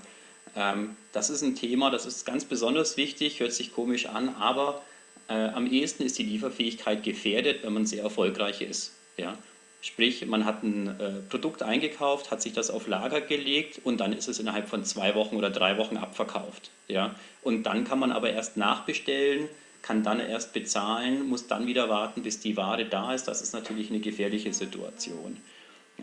Ähm, 0.57 0.97
das 1.12 1.31
ist 1.31 1.43
ein 1.43 1.55
Thema, 1.55 1.91
das 1.91 2.07
ist 2.07 2.25
ganz 2.25 2.45
besonders 2.45 2.97
wichtig, 2.97 3.41
hört 3.41 3.53
sich 3.53 3.73
komisch 3.73 4.07
an, 4.07 4.31
aber 4.31 4.83
äh, 5.29 5.35
am 5.35 5.71
ehesten 5.71 6.03
ist 6.03 6.19
die 6.19 6.25
Lieferfähigkeit 6.25 7.03
gefährdet, 7.03 7.62
wenn 7.62 7.75
man 7.75 7.87
sehr 7.87 8.03
erfolgreich 8.03 8.61
ist. 8.61 8.93
Ja? 9.17 9.39
Sprich, 9.87 10.27
man 10.27 10.44
hat 10.44 10.64
ein 10.64 10.88
äh, 10.99 11.11
Produkt 11.29 11.62
eingekauft, 11.62 12.33
hat 12.33 12.42
sich 12.42 12.53
das 12.53 12.70
auf 12.70 12.88
Lager 12.88 13.20
gelegt 13.20 13.81
und 13.85 14.01
dann 14.01 14.12
ist 14.12 14.27
es 14.27 14.40
innerhalb 14.40 14.68
von 14.68 14.85
zwei 14.85 15.14
Wochen 15.14 15.37
oder 15.37 15.49
drei 15.49 15.79
Wochen 15.79 15.96
abverkauft. 15.96 16.72
Ja? 16.88 17.14
Und 17.42 17.62
dann 17.62 17.85
kann 17.85 18.01
man 18.01 18.11
aber 18.11 18.31
erst 18.31 18.57
nachbestellen, 18.57 19.49
kann 19.83 20.03
dann 20.03 20.18
erst 20.18 20.53
bezahlen, 20.53 21.29
muss 21.29 21.46
dann 21.46 21.68
wieder 21.68 21.88
warten, 21.88 22.25
bis 22.25 22.40
die 22.40 22.57
Ware 22.57 22.85
da 22.85 23.14
ist. 23.14 23.29
Das 23.29 23.42
ist 23.42 23.55
natürlich 23.55 23.88
eine 23.90 24.01
gefährliche 24.01 24.53
Situation. 24.53 25.37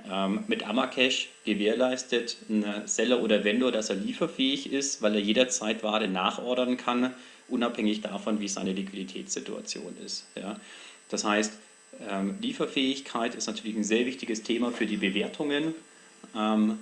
Ähm, 0.10 0.46
mit 0.48 0.66
Amacash 0.66 1.28
gewährleistet 1.44 2.38
ein 2.50 2.64
Seller 2.86 3.22
oder 3.22 3.44
Vendor, 3.44 3.74
dass 3.74 3.90
er 3.90 3.98
lieferfähig 3.98 4.72
ist, 4.72 5.02
weil 5.02 5.16
er 5.16 5.22
jederzeit 5.22 5.84
Ware 5.84 6.08
nachordern 6.08 6.78
kann, 6.78 7.14
unabhängig 7.50 8.00
davon, 8.00 8.40
wie 8.40 8.48
seine 8.48 8.72
Liquiditätssituation 8.72 9.98
ist. 10.06 10.26
Ja. 10.36 10.56
Das 11.10 11.26
heißt, 11.26 11.52
ähm, 12.10 12.36
Lieferfähigkeit 12.42 13.36
ist 13.36 13.48
natürlich 13.48 13.76
ein 13.76 13.84
sehr 13.84 14.06
wichtiges 14.06 14.44
Thema 14.44 14.72
für 14.72 14.86
die 14.86 14.98
Bewertungen. 14.98 15.74
Ähm, 16.36 16.80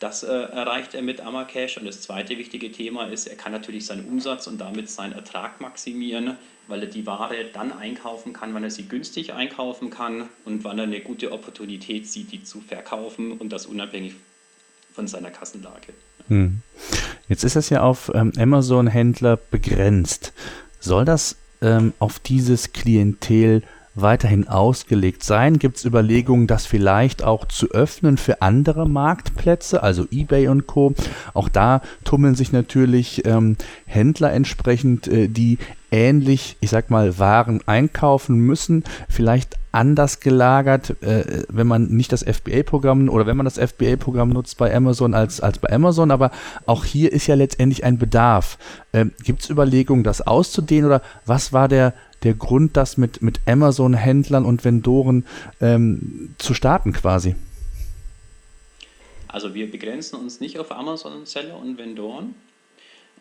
Das 0.00 0.22
äh, 0.22 0.26
erreicht 0.26 0.94
er 0.94 1.02
mit 1.02 1.20
Amacash. 1.20 1.78
Und 1.78 1.86
das 1.86 2.02
zweite 2.02 2.36
wichtige 2.36 2.70
Thema 2.70 3.06
ist, 3.06 3.26
er 3.26 3.36
kann 3.36 3.52
natürlich 3.52 3.86
seinen 3.86 4.06
Umsatz 4.06 4.46
und 4.46 4.58
damit 4.58 4.90
seinen 4.90 5.12
Ertrag 5.12 5.60
maximieren, 5.60 6.36
weil 6.66 6.80
er 6.82 6.88
die 6.88 7.06
Ware 7.06 7.46
dann 7.52 7.72
einkaufen 7.72 8.32
kann, 8.32 8.52
wann 8.54 8.64
er 8.64 8.70
sie 8.70 8.86
günstig 8.88 9.32
einkaufen 9.32 9.90
kann 9.90 10.28
und 10.44 10.64
wann 10.64 10.78
er 10.78 10.84
eine 10.84 11.00
gute 11.00 11.30
Opportunität 11.30 12.06
sieht, 12.06 12.32
die 12.32 12.42
zu 12.42 12.60
verkaufen 12.60 13.38
und 13.38 13.50
das 13.50 13.66
unabhängig 13.66 14.14
von 14.92 15.06
seiner 15.06 15.30
Kassenlage. 15.30 15.94
Hm. 16.28 16.60
Jetzt 17.28 17.44
ist 17.44 17.56
das 17.56 17.70
ja 17.70 17.82
auf 17.82 18.10
ähm, 18.14 18.32
Amazon-Händler 18.36 19.36
begrenzt. 19.36 20.32
Soll 20.80 21.04
das 21.04 21.36
ähm, 21.62 21.94
auf 21.98 22.18
dieses 22.18 22.72
Klientel 22.72 23.62
weiterhin 23.94 24.48
ausgelegt 24.48 25.22
sein? 25.24 25.58
Gibt 25.58 25.76
es 25.76 25.84
Überlegungen, 25.84 26.46
das 26.46 26.66
vielleicht 26.66 27.22
auch 27.22 27.46
zu 27.46 27.70
öffnen 27.70 28.16
für 28.16 28.42
andere 28.42 28.88
Marktplätze, 28.88 29.82
also 29.82 30.06
eBay 30.10 30.48
und 30.48 30.66
Co. 30.66 30.94
Auch 31.32 31.48
da 31.48 31.82
tummeln 32.04 32.34
sich 32.34 32.52
natürlich 32.52 33.24
ähm, 33.24 33.56
Händler 33.86 34.32
entsprechend, 34.32 35.08
äh, 35.08 35.28
die 35.28 35.58
ähnlich, 35.90 36.56
ich 36.60 36.70
sag 36.70 36.90
mal, 36.90 37.18
Waren 37.18 37.60
einkaufen 37.66 38.38
müssen, 38.38 38.82
vielleicht 39.08 39.56
anders 39.70 40.20
gelagert, 40.20 41.02
äh, 41.02 41.44
wenn 41.48 41.66
man 41.66 41.86
nicht 41.86 42.12
das 42.12 42.22
FBA-Programm 42.22 43.08
oder 43.08 43.26
wenn 43.26 43.36
man 43.36 43.44
das 43.44 43.58
FBA-Programm 43.58 44.30
nutzt 44.30 44.56
bei 44.56 44.74
Amazon 44.74 45.14
als, 45.14 45.40
als 45.40 45.58
bei 45.58 45.70
Amazon, 45.72 46.10
aber 46.10 46.30
auch 46.66 46.84
hier 46.84 47.12
ist 47.12 47.26
ja 47.26 47.34
letztendlich 47.34 47.84
ein 47.84 47.98
Bedarf. 47.98 48.58
Ähm, 48.92 49.12
Gibt 49.22 49.42
es 49.42 49.50
Überlegungen, 49.50 50.04
das 50.04 50.20
auszudehnen 50.20 50.86
oder 50.86 51.02
was 51.26 51.52
war 51.52 51.68
der, 51.68 51.92
der 52.24 52.34
Grund, 52.34 52.76
das 52.76 52.96
mit, 52.96 53.22
mit 53.22 53.40
Amazon-Händlern 53.46 54.44
und 54.44 54.64
Vendoren 54.64 55.26
ähm, 55.60 56.34
zu 56.38 56.54
starten 56.54 56.92
quasi? 56.92 57.34
Also 59.28 59.54
wir 59.54 59.70
begrenzen 59.70 60.16
uns 60.16 60.40
nicht 60.40 60.58
auf 60.58 60.72
Amazon-Seller 60.72 61.56
und 61.56 61.76
Vendoren. 61.76 62.34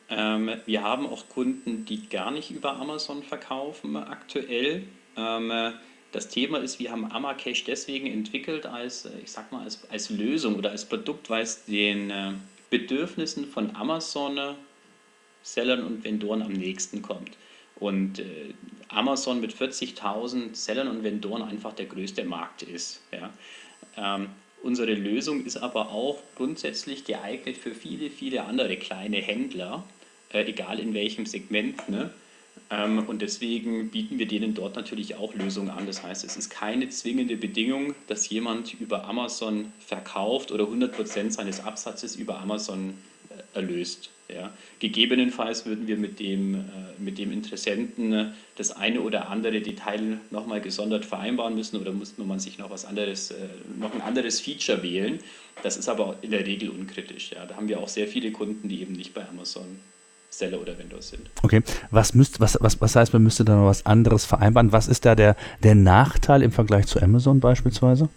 Ähm, 0.10 0.52
wir 0.66 0.84
haben 0.84 1.08
auch 1.08 1.28
Kunden, 1.30 1.86
die 1.86 2.08
gar 2.08 2.32
nicht 2.32 2.52
über 2.52 2.78
Amazon 2.78 3.24
verkaufen 3.24 3.96
aktuell. 3.96 4.84
Ähm, 5.18 5.52
das 6.12 6.30
Thema 6.30 6.60
ist, 6.60 6.80
wir 6.80 6.92
haben 6.92 7.12
Amacash 7.12 7.64
deswegen 7.64 8.06
entwickelt 8.08 8.68
als, 8.68 9.10
ich 9.24 9.32
sag 9.32 9.52
mal, 9.52 9.64
als, 9.64 9.90
als 9.90 10.12
Lösung 10.12 10.56
oder 10.56 10.70
als 10.70 10.86
Produkt, 10.86 11.30
weil 11.32 11.42
es 11.42 11.66
den 11.66 12.12
äh, 12.12 12.34
Bedürfnissen 12.70 13.46
von 13.48 13.76
Amazon 13.76 14.40
Sellern 15.42 15.84
und 15.84 16.04
Vendoren 16.04 16.42
am 16.42 16.54
nächsten 16.54 17.02
kommt. 17.02 17.32
Und 17.80 18.20
äh, 18.20 18.54
Amazon 18.90 19.42
mit 19.42 19.54
40.000 19.54 20.56
Sellern 20.56 20.88
und 20.88 21.04
Vendoren 21.04 21.42
einfach 21.42 21.74
der 21.74 21.86
größte 21.86 22.24
Markt 22.24 22.64
ist. 22.64 23.02
Ja. 23.12 23.34
Ähm, 23.98 24.28
unsere 24.62 24.94
Lösung 24.94 25.46
ist 25.46 25.58
aber 25.58 25.92
auch 25.92 26.20
grundsätzlich 26.36 27.04
geeignet 27.04 27.58
für 27.58 27.74
viele, 27.74 28.10
viele 28.10 28.44
andere 28.46 28.78
kleine 28.78 29.18
Händler, 29.18 29.84
äh, 30.32 30.44
egal 30.44 30.80
in 30.80 30.94
welchem 30.94 31.26
Segment. 31.26 31.90
Ne? 31.90 32.12
Ähm, 32.70 33.08
und 33.08 33.22
deswegen 33.22 33.90
bieten 33.90 34.20
wir 34.20 34.28
denen 34.28 34.54
dort 34.54 34.76
natürlich 34.76 35.16
auch 35.16 35.34
Lösungen 35.34 35.70
an. 35.70 35.86
Das 35.86 36.04
heißt, 36.04 36.24
es 36.24 36.38
ist 36.38 36.50
keine 36.50 36.90
zwingende 36.90 37.38
Bedingung, 37.38 37.96
dass 38.08 38.30
jemand 38.30 38.80
über 38.80 39.06
Amazon 39.06 39.74
verkauft 39.80 40.52
oder 40.52 40.66
100% 40.66 41.32
seines 41.32 41.64
Absatzes 41.64 42.16
über 42.16 42.40
Amazon 42.40 42.98
äh, 43.30 43.58
erlöst. 43.58 44.10
Ja. 44.30 44.52
Gegebenenfalls 44.80 45.66
würden 45.66 45.88
wir 45.88 45.98
mit 45.98 46.20
dem, 46.20 46.56
äh, 46.56 46.60
mit 46.98 47.18
dem 47.18 47.32
Interessenten 47.32 48.14
äh, 48.14 48.26
das 48.56 48.72
eine 48.72 49.02
oder 49.02 49.30
andere 49.30 49.62
Detail 49.62 50.20
nochmal 50.32 50.62
gesondert 50.62 51.06
vereinbaren 51.06 51.56
müssen 51.56 51.78
oder 51.78 51.92
muss 51.92 52.18
man 52.18 52.40
sich 52.40 52.58
noch 52.58 52.70
was 52.70 52.86
anderes, 52.86 53.32
äh, 53.32 53.36
noch 53.78 53.94
ein 53.94 54.02
anderes 54.02 54.40
Feature 54.40 54.82
wählen. 54.82 55.20
Das 55.62 55.78
ist 55.78 55.90
aber 55.90 56.16
in 56.22 56.32
der 56.32 56.46
Regel 56.46 56.70
unkritisch. 56.70 57.32
Ja. 57.32 57.46
Da 57.46 57.56
haben 57.56 57.68
wir 57.68 57.80
auch 57.80 57.90
sehr 57.90 58.08
viele 58.08 58.32
Kunden, 58.32 58.70
die 58.70 58.82
eben 58.82 58.94
nicht 58.94 59.14
bei 59.14 59.28
Amazon 59.28 59.80
Seller 60.30 60.60
oder 60.60 60.78
Windows 60.78 61.10
sind. 61.10 61.30
Okay, 61.44 61.62
was, 61.92 62.16
müsst, 62.16 62.40
was, 62.40 62.58
was, 62.60 62.82
was 62.82 62.96
heißt, 62.96 63.14
man 63.14 63.24
müsste 63.24 63.46
da 63.46 63.56
noch 63.56 63.68
was 63.68 63.86
anderes 63.86 64.26
vereinbaren? 64.26 64.72
Was 64.72 64.88
ist 64.88 65.06
da 65.06 65.16
der, 65.16 65.36
der 65.62 65.76
Nachteil 65.76 66.42
im 66.42 66.52
Vergleich 66.52 66.88
zu 66.88 67.00
Amazon 67.02 67.40
beispielsweise? 67.40 68.10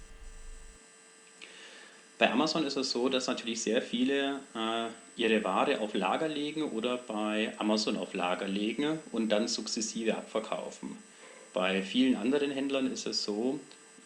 Bei 2.19 2.31
Amazon 2.31 2.65
ist 2.65 2.77
es 2.79 2.91
so, 2.91 3.11
dass 3.11 3.27
natürlich 3.27 3.61
sehr 3.61 3.83
viele 3.83 4.41
äh, 4.55 4.89
ihre 5.17 5.43
Ware 5.45 5.81
auf 5.81 5.95
Lager 5.95 6.29
legen 6.29 6.63
oder 6.63 6.99
bei 6.99 7.53
Amazon 7.59 7.97
auf 7.97 8.15
Lager 8.15 8.49
legen 8.49 8.99
und 9.13 9.31
dann 9.31 9.49
sukzessive 9.49 10.17
abverkaufen. 10.17 10.97
Bei 11.53 11.83
vielen 11.83 12.17
anderen 12.17 12.51
Händlern 12.51 12.91
ist 12.93 13.07
es 13.07 13.25
so, 13.25 13.59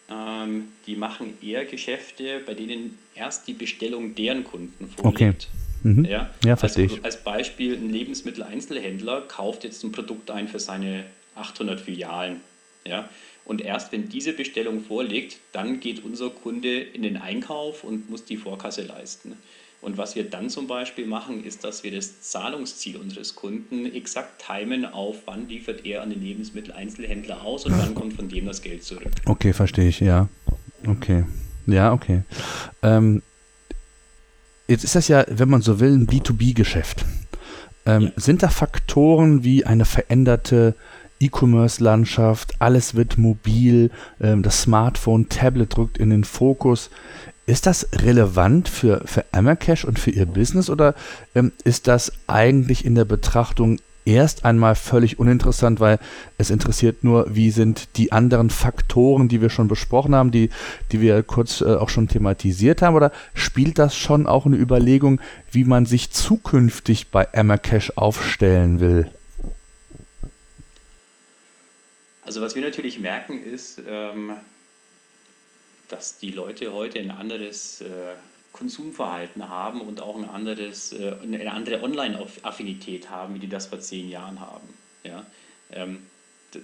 ähm, 0.09 0.69
die 0.87 0.95
machen 0.95 1.37
eher 1.41 1.65
Geschäfte, 1.65 2.39
bei 2.45 2.53
denen 2.53 2.97
erst 3.15 3.47
die 3.47 3.53
Bestellung 3.53 4.15
deren 4.15 4.43
Kunden 4.43 4.87
vorliegt. 4.87 5.21
Okay. 5.21 5.33
Mhm. 5.83 6.05
Ja, 6.05 6.29
ja 6.45 6.55
verstehe 6.55 6.85
also, 6.85 6.97
ich. 6.97 7.03
Als 7.05 7.23
Beispiel, 7.23 7.75
ein 7.75 7.89
Lebensmitteleinzelhändler 7.89 9.21
kauft 9.21 9.63
jetzt 9.63 9.83
ein 9.83 9.91
Produkt 9.91 10.31
ein 10.31 10.47
für 10.47 10.59
seine 10.59 11.05
800 11.35 11.79
Filialen. 11.81 12.41
Ja, 12.85 13.09
und 13.45 13.61
erst 13.61 13.91
wenn 13.91 14.09
diese 14.09 14.33
Bestellung 14.33 14.81
vorliegt, 14.81 15.37
dann 15.51 15.79
geht 15.79 16.03
unser 16.03 16.29
Kunde 16.29 16.79
in 16.79 17.03
den 17.03 17.17
Einkauf 17.17 17.83
und 17.83 18.09
muss 18.09 18.25
die 18.25 18.37
Vorkasse 18.37 18.83
leisten. 18.83 19.37
Und 19.81 19.97
was 19.97 20.15
wir 20.15 20.29
dann 20.29 20.49
zum 20.49 20.67
Beispiel 20.67 21.07
machen, 21.07 21.43
ist, 21.43 21.63
dass 21.63 21.83
wir 21.83 21.91
das 21.91 22.21
Zahlungsziel 22.21 22.97
unseres 22.97 23.35
Kunden 23.35 23.91
exakt 23.91 24.43
timen 24.45 24.85
auf, 24.85 25.17
wann 25.25 25.47
liefert 25.47 25.85
er 25.85 26.03
an 26.03 26.11
den 26.11 26.21
Lebensmitteleinzelhändler 26.21 27.41
aus 27.41 27.65
und 27.65 27.77
wann 27.77 27.95
kommt 27.95 28.13
von 28.13 28.29
dem 28.29 28.45
das 28.45 28.61
Geld 28.61 28.83
zurück. 28.83 29.11
Okay, 29.25 29.53
verstehe 29.53 29.87
ich, 29.87 29.99
ja. 29.99 30.29
Okay. 30.85 31.25
Ja, 31.65 31.93
okay. 31.93 32.23
Ähm, 32.83 33.23
Jetzt 34.71 34.85
ist 34.85 34.95
das 34.95 35.09
ja, 35.09 35.25
wenn 35.27 35.49
man 35.49 35.61
so 35.61 35.81
will, 35.81 35.91
ein 35.91 36.07
B2B-Geschäft. 36.07 37.03
Ähm, 37.85 38.03
ja. 38.03 38.11
Sind 38.15 38.41
da 38.41 38.47
Faktoren 38.47 39.43
wie 39.43 39.65
eine 39.65 39.83
veränderte 39.83 40.75
E-Commerce-Landschaft, 41.19 42.53
alles 42.59 42.95
wird 42.95 43.17
mobil, 43.17 43.91
ähm, 44.21 44.43
das 44.43 44.61
Smartphone, 44.61 45.27
Tablet 45.27 45.75
drückt 45.75 45.97
in 45.97 46.09
den 46.09 46.23
Fokus. 46.23 46.89
Ist 47.51 47.65
das 47.65 47.89
relevant 47.91 48.69
für, 48.69 49.01
für 49.03 49.25
Amacash 49.33 49.83
und 49.83 49.99
für 49.99 50.09
Ihr 50.09 50.25
Business 50.25 50.69
oder 50.69 50.95
ähm, 51.35 51.51
ist 51.65 51.85
das 51.85 52.13
eigentlich 52.25 52.85
in 52.85 52.95
der 52.95 53.03
Betrachtung 53.03 53.81
erst 54.05 54.45
einmal 54.45 54.75
völlig 54.75 55.19
uninteressant, 55.19 55.81
weil 55.81 55.99
es 56.37 56.49
interessiert 56.49 57.03
nur, 57.03 57.35
wie 57.35 57.51
sind 57.51 57.97
die 57.97 58.13
anderen 58.13 58.51
Faktoren, 58.51 59.27
die 59.27 59.41
wir 59.41 59.49
schon 59.49 59.67
besprochen 59.67 60.15
haben, 60.15 60.31
die, 60.31 60.49
die 60.93 61.01
wir 61.01 61.23
kurz 61.23 61.59
äh, 61.59 61.75
auch 61.75 61.89
schon 61.89 62.07
thematisiert 62.07 62.81
haben, 62.81 62.95
oder 62.95 63.11
spielt 63.33 63.77
das 63.79 63.97
schon 63.97 64.27
auch 64.27 64.45
eine 64.45 64.55
Überlegung, 64.55 65.19
wie 65.51 65.65
man 65.65 65.85
sich 65.85 66.09
zukünftig 66.09 67.09
bei 67.09 67.27
Amacash 67.33 67.91
aufstellen 67.97 68.79
will? 68.79 69.11
Also 72.23 72.39
was 72.39 72.55
wir 72.55 72.61
natürlich 72.61 72.97
merken 72.97 73.43
ist, 73.43 73.81
ähm, 73.85 74.37
dass 75.91 76.17
die 76.17 76.31
Leute 76.31 76.73
heute 76.73 76.99
ein 76.99 77.11
anderes 77.11 77.81
äh, 77.81 78.15
Konsumverhalten 78.53 79.49
haben 79.49 79.81
und 79.81 80.01
auch 80.01 80.15
ein 80.15 80.27
anderes, 80.27 80.93
äh, 80.93 81.15
eine 81.21 81.51
andere 81.51 81.83
Online-Affinität 81.83 83.09
haben, 83.09 83.35
wie 83.35 83.39
die 83.39 83.49
das 83.49 83.67
vor 83.67 83.79
zehn 83.79 84.09
Jahren 84.09 84.39
haben. 84.39 84.67
Ja? 85.03 85.25
Ähm, 85.71 86.05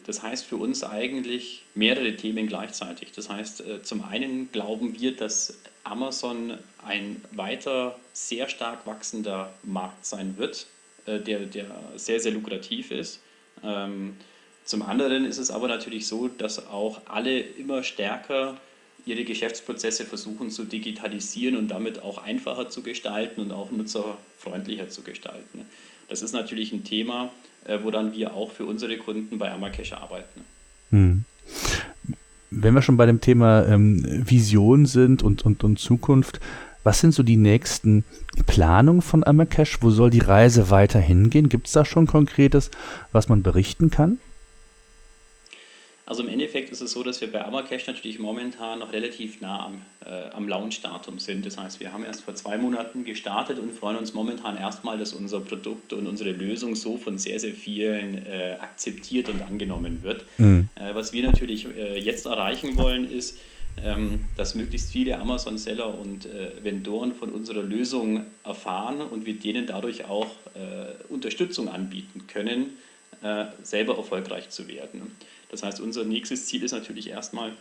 das 0.06 0.22
heißt 0.22 0.46
für 0.46 0.58
uns 0.58 0.84
eigentlich 0.84 1.63
mehrere 1.74 2.16
Themen 2.16 2.48
gleichzeitig. 2.48 3.13
Das 3.13 3.30
heißt, 3.30 3.62
äh, 3.62 3.84
zum 3.84 4.04
einen 4.04 4.52
glauben 4.52 5.00
wir, 5.00 5.16
dass 5.16 5.60
Amazon 5.84 6.58
ein 6.86 7.22
weiter 7.32 7.98
sehr 8.13 8.50
stark 8.50 8.86
wachsender 8.86 9.54
Markt 9.63 10.06
sein 10.06 10.38
wird, 10.38 10.68
der, 11.06 11.20
der 11.20 11.66
sehr, 11.96 12.20
sehr 12.20 12.34
lukrativ 12.34 12.92
ist. 12.92 13.22
Ähm, 13.63 14.18
zum 14.66 14.82
anderen 14.82 15.24
ist 15.24 15.38
es 15.38 15.50
aber 15.50 15.70
natürlich 15.70 16.06
so, 16.08 16.28
dass 16.28 16.68
auch 16.68 17.00
alle 17.06 17.40
immer 17.40 17.84
stärker 17.84 18.60
ihre 19.08 19.24
Geschäftsprozesse 19.24 20.06
versuchen 20.06 20.50
zu 20.50 20.65
digitalisieren 20.65 21.56
und 21.56 21.70
damit 21.70 22.02
auch 22.02 22.24
einfacher 22.24 22.70
zu 22.70 22.84
gestalten 22.84 23.41
und 23.41 23.52
auch 23.52 23.72
nutzerfreundlicher 23.72 24.89
zu 24.89 25.02
gestalten. 25.02 25.65
Das 26.10 26.22
ist 26.22 26.34
natürlich 26.34 26.72
ein 26.74 26.84
Thema, 26.84 27.30
äh, 27.65 27.80
woran 27.84 28.13
wir 28.13 28.34
auch 28.34 28.52
für 28.52 28.65
unsere 28.65 28.98
Kunden 28.98 29.38
bei 29.38 29.52
Amacash 29.52 29.93
arbeiten. 29.93 30.41
Hm. 30.91 31.26
Wenn 32.50 32.74
wir 32.74 32.82
schon 32.82 32.98
bei 32.98 33.06
dem 33.06 33.20
Thema 33.20 33.65
ähm, 33.65 34.04
Vision 34.06 34.86
sind 34.86 35.22
und, 35.22 35.46
und, 35.46 35.63
und 35.63 35.80
Zukunft, 35.80 36.39
was 36.84 37.02
sind 37.02 37.13
so 37.13 37.24
die 37.24 37.36
nächsten 37.36 38.06
Planungen 38.46 39.02
von 39.02 39.26
Amacash? 39.26 39.82
Wo 39.82 39.89
soll 39.89 40.10
die 40.10 40.20
Reise 40.20 40.70
weiter 40.70 41.00
hingehen? 41.00 41.50
Gibt 41.50 41.67
es 41.67 41.74
da 41.74 41.84
schon 41.84 42.08
Konkretes, 42.08 42.72
was 43.12 43.28
man 43.28 43.43
berichten 43.43 43.89
kann? 43.89 44.20
Also 46.08 46.24
im 46.24 46.30
Endeffekt 46.30 46.72
ist 46.72 46.80
es 46.80 46.93
so, 46.93 47.04
dass 47.04 47.20
wir 47.20 47.30
bei 47.30 47.43
Amacash 47.43 47.86
natürlich 47.86 48.17
momentan 48.17 48.80
noch 48.80 48.93
relativ 48.93 49.41
nah 49.41 49.65
am, 49.65 49.82
äh, 50.06 50.30
am 50.34 50.48
Launch-Datum 50.48 51.20
sind. 51.20 51.46
Das 51.46 51.58
heißt, 51.58 51.82
wir 51.82 51.91
haben 51.91 52.06
erst 52.06 52.22
vor 52.22 52.34
zwei 52.34 52.58
Monaten 52.58 53.04
gestartet 53.04 53.60
und 53.60 53.74
freuen 53.74 53.98
uns 53.98 54.13
momentan 54.13 54.56
erstmal, 54.56 54.98
dass 54.98 55.12
unser 55.12 55.41
Produkt 55.41 55.91
und 55.91 56.08
unsere 56.08 56.32
Lösung 56.32 56.76
so 56.76 56.96
von 56.96 57.17
sehr, 57.17 57.41
sehr 57.41 57.52
vielen 57.52 58.26
äh, 58.26 58.56
akzeptiert 58.58 59.28
und 59.28 59.41
angenommen 59.41 60.02
wird. 60.02 60.24
Mhm. 60.38 60.70
Äh, 60.76 60.96
was 60.96 61.12
wir 61.12 61.24
natürlich 61.24 61.67
äh, 61.76 62.00
jetzt 62.00 62.26
erreichen 62.26 62.78
wollen, 62.78 63.12
ist, 63.12 63.39
ähm, 63.84 64.22
dass 64.38 64.56
möglichst 64.56 64.89
viele 64.89 65.20
Amazon-Seller 65.20 66.00
und 66.00 66.26
äh, 66.26 66.63
Vendoren 66.63 67.15
von 67.15 67.32
unserer 67.32 67.63
Lösung 67.63 68.26
erfahren 68.46 69.02
und 69.02 69.26
wir 69.26 69.34
denen 69.34 69.67
dadurch 69.67 70.06
auch 70.06 70.32
äh, 70.56 71.04
Unterstützung 71.13 71.67
anbieten 71.67 72.28
können, 72.28 72.78
selber 73.63 73.98
erfolgreich 73.98 74.52
zu 74.52 74.67
werden. 74.67 75.02
Das 75.49 75.63
heißt, 75.63 75.79
unser 75.79 76.03
nächstes 76.03 76.45
Ziel 76.45 76.63
ist 76.63 76.71
natürlich 76.71 77.10
erstmal, 77.10 77.53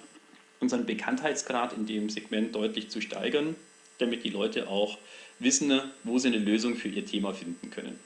unseren 0.59 0.87
Bekanntheitsgrad 0.87 1.75
in 1.75 1.87
dem 1.87 2.09
Segment 2.09 2.55
deutlich 2.55 2.89
zu 2.89 3.01
steigern, 3.01 3.57
damit 3.99 4.25
die 4.25 4.31
Leute 4.31 4.69
auch 4.69 4.99
wissen, 5.39 5.81
wo 6.03 6.19
sie 6.19 6.29
eine 6.29 6.39
Lösung 6.39 6.77
für 6.77 6.89
ihr 6.89 7.05
Thema 7.05 7.35
finden 7.35 7.71
können. 7.71 7.99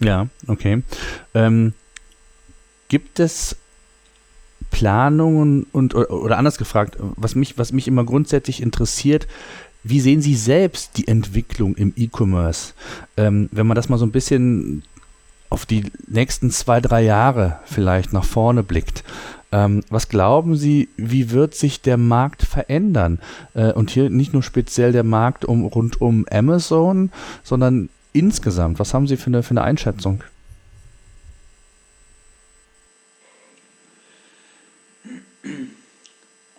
Ja, 0.00 0.28
okay. 0.46 0.82
Ähm, 1.34 1.74
gibt 2.88 3.18
es 3.18 3.56
Planungen 4.70 5.66
und 5.72 5.94
oder 5.94 6.38
anders 6.38 6.58
gefragt, 6.58 6.96
was 6.98 7.34
mich, 7.34 7.58
was 7.58 7.72
mich 7.72 7.88
immer 7.88 8.04
grundsätzlich 8.04 8.62
interessiert, 8.62 9.26
wie 9.82 10.00
sehen 10.00 10.20
Sie 10.20 10.34
selbst 10.34 10.96
die 10.96 11.08
Entwicklung 11.08 11.74
im 11.76 11.92
E-Commerce? 11.96 12.74
Ähm, 13.16 13.48
wenn 13.52 13.66
man 13.66 13.74
das 13.74 13.88
mal 13.88 13.98
so 13.98 14.04
ein 14.04 14.12
bisschen 14.12 14.82
auf 15.50 15.66
die 15.66 15.90
nächsten 16.06 16.50
zwei, 16.50 16.80
drei 16.80 17.02
Jahre 17.02 17.58
vielleicht 17.64 18.12
nach 18.12 18.24
vorne 18.24 18.62
blickt. 18.62 19.04
Ähm, 19.50 19.82
was 19.88 20.08
glauben 20.08 20.56
Sie, 20.56 20.88
wie 20.96 21.30
wird 21.30 21.54
sich 21.54 21.80
der 21.80 21.96
Markt 21.96 22.42
verändern? 22.42 23.18
Äh, 23.54 23.72
und 23.72 23.90
hier 23.90 24.10
nicht 24.10 24.32
nur 24.32 24.42
speziell 24.42 24.92
der 24.92 25.04
Markt 25.04 25.44
um, 25.44 25.64
rund 25.64 26.00
um 26.00 26.26
Amazon, 26.30 27.10
sondern 27.42 27.88
insgesamt. 28.12 28.78
Was 28.78 28.92
haben 28.92 29.06
Sie 29.06 29.16
für 29.16 29.28
eine, 29.28 29.42
für 29.42 29.52
eine 29.52 29.62
Einschätzung? 29.62 30.22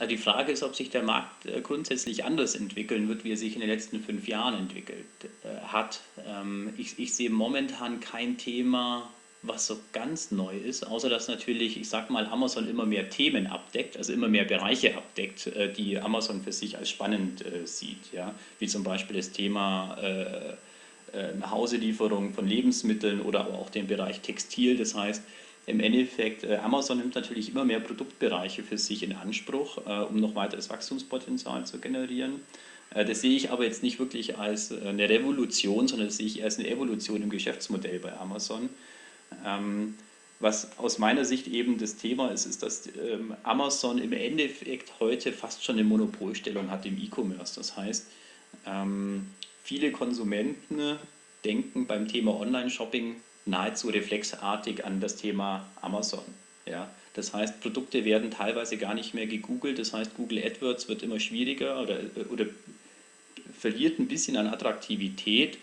Die 0.10 0.18
Frage 0.18 0.52
ist, 0.52 0.64
ob 0.64 0.76
sich 0.76 0.90
der 0.90 1.04
Markt 1.04 1.46
äh, 1.46 1.62
grundsätzlich 1.62 2.26
anders 2.26 2.56
entwickeln 2.56 3.08
wird, 3.08 3.24
wie 3.24 3.32
er 3.32 3.38
sich 3.38 3.54
in 3.54 3.62
den 3.62 3.70
letzten 3.70 4.02
fünf 4.02 4.28
Jahren 4.28 4.56
entwickelt 4.56 5.06
äh, 5.44 5.68
hat. 5.68 6.02
Ähm, 6.28 6.74
ich, 6.78 7.00
ich 7.00 7.14
sehe 7.14 7.30
momentan 7.30 8.00
kein 8.00 8.38
Thema, 8.38 9.10
was 9.42 9.68
so 9.68 9.80
ganz 9.94 10.32
neu 10.32 10.58
ist, 10.58 10.86
außer 10.86 11.08
dass 11.08 11.30
natürlich, 11.30 11.80
ich 11.80 11.88
sag 11.88 12.10
mal, 12.10 12.26
Amazon 12.28 12.70
immer 12.70 12.86
mehr 12.86 13.10
Themen 13.10 13.48
abdeckt, 13.48 13.96
also 13.96 14.12
immer 14.12 14.28
mehr 14.28 14.44
Bereiche 14.44 14.98
abdeckt, 14.98 15.48
äh, 15.48 15.72
die 15.72 15.98
Amazon 16.00 16.42
für 16.42 16.52
sich 16.52 16.78
als 16.78 16.90
spannend 16.90 17.46
sieht. 17.64 18.12
Ja? 18.12 18.36
Wie 18.60 18.68
zum 18.68 18.84
Beispiel 18.84 19.16
das 19.16 19.32
Thema 19.32 19.98
äh, 20.02 21.34
Nachhauselieferung 21.40 22.34
von 22.34 22.48
Lebensmitteln 22.48 23.22
oder 23.22 23.42
aber 23.42 23.56
auch 23.56 23.70
den 23.70 23.88
Bereich 23.88 24.20
Textil. 24.20 24.78
Das 24.78 24.94
heißt, 24.94 25.24
im 25.70 25.80
Endeffekt, 25.80 26.44
äh, 26.44 26.58
Amazon 26.58 26.98
nimmt 26.98 27.16
natürlich 27.16 27.50
immer 27.50 27.64
mehr 27.64 27.80
Produktbereiche 27.80 28.64
für 28.64 28.78
sich 28.78 29.04
in 29.04 29.14
Anspruch, 29.14 29.78
äh, 29.86 30.02
um 30.04 30.20
noch 30.20 30.36
weiteres 30.36 30.70
Wachstumspotenzial 30.70 31.66
zu 31.66 31.80
generieren. 31.80 32.42
Äh, 32.94 33.06
das 33.06 33.22
sehe 33.22 33.36
ich 33.36 33.52
aber 33.52 33.64
jetzt 33.64 33.84
nicht 33.84 34.00
wirklich 34.00 34.38
als 34.38 34.72
eine 34.72 35.08
Revolution, 35.08 35.88
sondern 35.88 36.08
das 36.08 36.18
sehe 36.18 36.28
ich 36.28 36.44
als 36.44 36.60
eine 36.60 36.70
Evolution 36.70 37.22
im 37.22 37.30
Geschäftsmodell 37.30 38.00
bei 38.00 38.14
Amazon. 38.18 38.70
Ähm, 39.46 39.96
was 40.40 40.78
aus 40.78 40.98
meiner 40.98 41.26
Sicht 41.26 41.48
eben 41.48 41.78
das 41.78 41.98
Thema 41.98 42.30
ist, 42.30 42.46
ist, 42.46 42.64
dass 42.64 42.88
ähm, 42.88 43.36
Amazon 43.44 43.98
im 43.98 44.14
Endeffekt 44.14 45.00
heute 45.00 45.34
fast 45.34 45.64
schon 45.64 45.76
eine 45.76 45.84
Monopolstellung 45.84 46.72
hat 46.72 46.86
im 46.86 46.98
E-Commerce. 46.98 47.56
Das 47.56 47.76
heißt, 47.76 48.08
ähm, 48.66 49.28
viele 49.64 49.92
Konsumenten 49.92 50.98
denken 51.44 51.88
beim 51.88 52.08
Thema 52.08 52.40
Online-Shopping 52.40 53.18
nahezu 53.50 53.90
reflexartig 53.90 54.86
an 54.86 55.00
das 55.00 55.16
Thema 55.16 55.66
Amazon. 55.82 56.24
Ja? 56.66 56.90
Das 57.14 57.34
heißt, 57.34 57.62
Produkte 57.62 58.06
werden 58.06 58.32
teilweise 58.32 58.78
gar 58.78 58.94
nicht 58.94 59.14
mehr 59.14 59.28
gegoogelt. 59.28 59.80
Das 59.80 59.94
heißt, 59.94 60.16
Google 60.16 60.44
AdWords 60.44 60.88
wird 60.88 61.04
immer 61.04 61.20
schwieriger 61.20 61.82
oder, 61.82 62.00
oder 62.32 62.46
verliert 63.58 64.00
ein 64.00 64.08
bisschen 64.08 64.38
an 64.38 64.48
Attraktivität, 64.48 65.58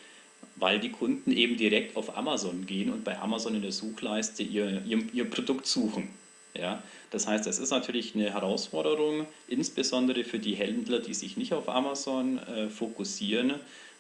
weil 0.57 0.81
die 0.81 0.90
Kunden 0.90 1.33
eben 1.33 1.57
direkt 1.57 1.96
auf 1.96 2.16
Amazon 2.16 2.66
gehen 2.66 2.92
und 2.92 3.05
bei 3.05 3.18
Amazon 3.18 3.55
in 3.55 3.62
der 3.62 3.72
Suchleiste 3.72 4.42
ihr, 4.42 4.83
ihr, 4.87 5.03
ihr 5.12 5.31
Produkt 5.31 5.66
suchen. 5.66 6.09
Ja? 6.55 6.83
Das 7.11 7.27
heißt, 7.27 7.46
es 7.46 7.59
ist 7.59 7.70
natürlich 7.70 8.14
eine 8.14 8.33
Herausforderung, 8.33 9.27
insbesondere 9.49 10.25
für 10.25 10.38
die 10.38 10.55
Händler, 10.55 10.99
die 10.99 11.14
sich 11.14 11.37
nicht 11.37 11.53
auf 11.53 11.68
Amazon 11.68 12.38
äh, 12.38 12.68
fokussieren, 12.68 13.55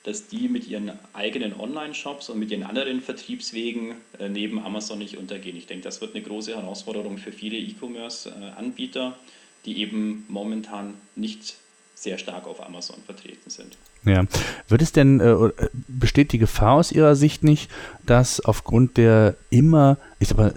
dass 0.06 0.28
die 0.28 0.48
mit 0.48 0.68
ihren 0.68 0.92
eigenen 1.14 1.58
Online-Shops 1.58 2.30
und 2.30 2.38
mit 2.38 2.52
ihren 2.52 2.62
anderen 2.62 3.00
Vertriebswegen 3.00 3.96
äh, 4.20 4.28
neben 4.28 4.60
Amazon 4.60 5.00
nicht 5.00 5.18
untergehen. 5.18 5.56
Ich 5.56 5.66
denke, 5.66 5.82
das 5.82 6.00
wird 6.00 6.14
eine 6.14 6.22
große 6.22 6.54
Herausforderung 6.54 7.18
für 7.18 7.32
viele 7.32 7.56
E-Commerce-Anbieter, 7.56 9.16
die 9.64 9.80
eben 9.80 10.24
momentan 10.28 10.94
nicht 11.16 11.56
sehr 11.96 12.18
stark 12.18 12.46
auf 12.46 12.64
Amazon 12.64 12.98
vertreten 13.04 13.50
sind. 13.50 13.76
Ja, 14.04 14.24
wird 14.68 14.80
es 14.80 14.92
denn, 14.92 15.18
äh, 15.18 15.50
besteht 15.88 16.30
die 16.30 16.38
Gefahr 16.38 16.74
aus 16.74 16.92
Ihrer 16.92 17.16
Sicht 17.16 17.42
nicht, 17.42 17.68
dass 18.04 18.38
aufgrund 18.38 18.98
der 18.98 19.34
immer, 19.50 19.98
ich 20.20 20.28
sag 20.28 20.38
mal, 20.38 20.54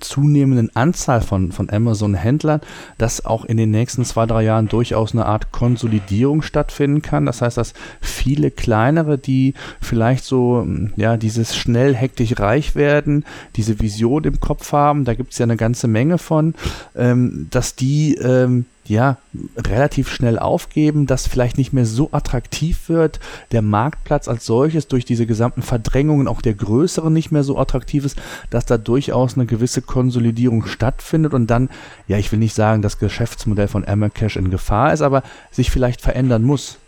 zunehmenden 0.00 0.74
Anzahl 0.74 1.20
von, 1.20 1.52
von 1.52 1.70
Amazon-Händlern, 1.70 2.60
dass 2.98 3.24
auch 3.24 3.44
in 3.44 3.56
den 3.56 3.70
nächsten 3.70 4.04
zwei, 4.04 4.26
drei 4.26 4.44
Jahren 4.44 4.68
durchaus 4.68 5.12
eine 5.12 5.26
Art 5.26 5.52
Konsolidierung 5.52 6.42
stattfinden 6.42 7.02
kann. 7.02 7.26
Das 7.26 7.42
heißt, 7.42 7.56
dass 7.56 7.74
viele 8.00 8.50
kleinere, 8.50 9.18
die 9.18 9.54
vielleicht 9.80 10.24
so, 10.24 10.60
hm, 10.60 10.92
ja, 10.96 11.16
dieses 11.16 11.56
schnell 11.56 11.94
hektisch 11.94 12.38
reich 12.38 12.74
werden, 12.74 13.24
diese 13.56 13.80
Vision 13.80 14.24
im 14.24 14.40
Kopf 14.40 14.72
haben, 14.72 15.04
da 15.04 15.14
gibt 15.14 15.32
es 15.32 15.38
ja 15.38 15.44
eine 15.44 15.56
ganze 15.56 15.88
Menge 15.88 16.18
von, 16.18 16.54
ähm, 16.94 17.48
dass 17.50 17.74
die 17.74 18.14
ähm, 18.16 18.66
ja, 18.88 19.18
relativ 19.56 20.08
schnell 20.10 20.38
aufgeben, 20.38 21.06
das 21.06 21.26
vielleicht 21.26 21.58
nicht 21.58 21.72
mehr 21.72 21.86
so 21.86 22.08
attraktiv 22.12 22.88
wird, 22.88 23.20
der 23.52 23.62
Marktplatz 23.62 24.28
als 24.28 24.46
solches 24.46 24.88
durch 24.88 25.04
diese 25.04 25.26
gesamten 25.26 25.62
Verdrängungen 25.62 26.28
auch 26.28 26.40
der 26.40 26.54
größeren 26.54 27.12
nicht 27.12 27.32
mehr 27.32 27.42
so 27.42 27.58
attraktiv 27.58 28.04
ist, 28.04 28.18
dass 28.50 28.66
da 28.66 28.78
durchaus 28.78 29.34
eine 29.34 29.46
gewisse 29.46 29.82
Konsolidierung 29.82 30.66
stattfindet 30.66 31.34
und 31.34 31.48
dann, 31.48 31.70
ja, 32.08 32.18
ich 32.18 32.30
will 32.32 32.38
nicht 32.38 32.54
sagen, 32.54 32.82
das 32.82 32.98
Geschäftsmodell 32.98 33.68
von 33.68 33.84
Cash 34.14 34.36
in 34.36 34.50
Gefahr 34.50 34.92
ist, 34.92 35.02
aber 35.02 35.22
sich 35.50 35.70
vielleicht 35.70 36.00
verändern 36.00 36.42
muss. 36.42 36.78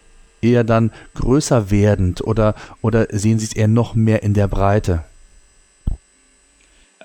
Eher 0.41 0.63
dann 0.63 0.93
größer 1.15 1.71
werdend 1.71 2.21
oder, 2.21 2.55
oder 2.81 3.09
sehen 3.11 3.39
Sie 3.41 3.47
es 3.47 3.53
eher 3.57 3.67
noch 3.67 3.95
mehr 3.95 4.23
in 4.23 4.35
der 4.35 4.47
Breite? 4.47 5.03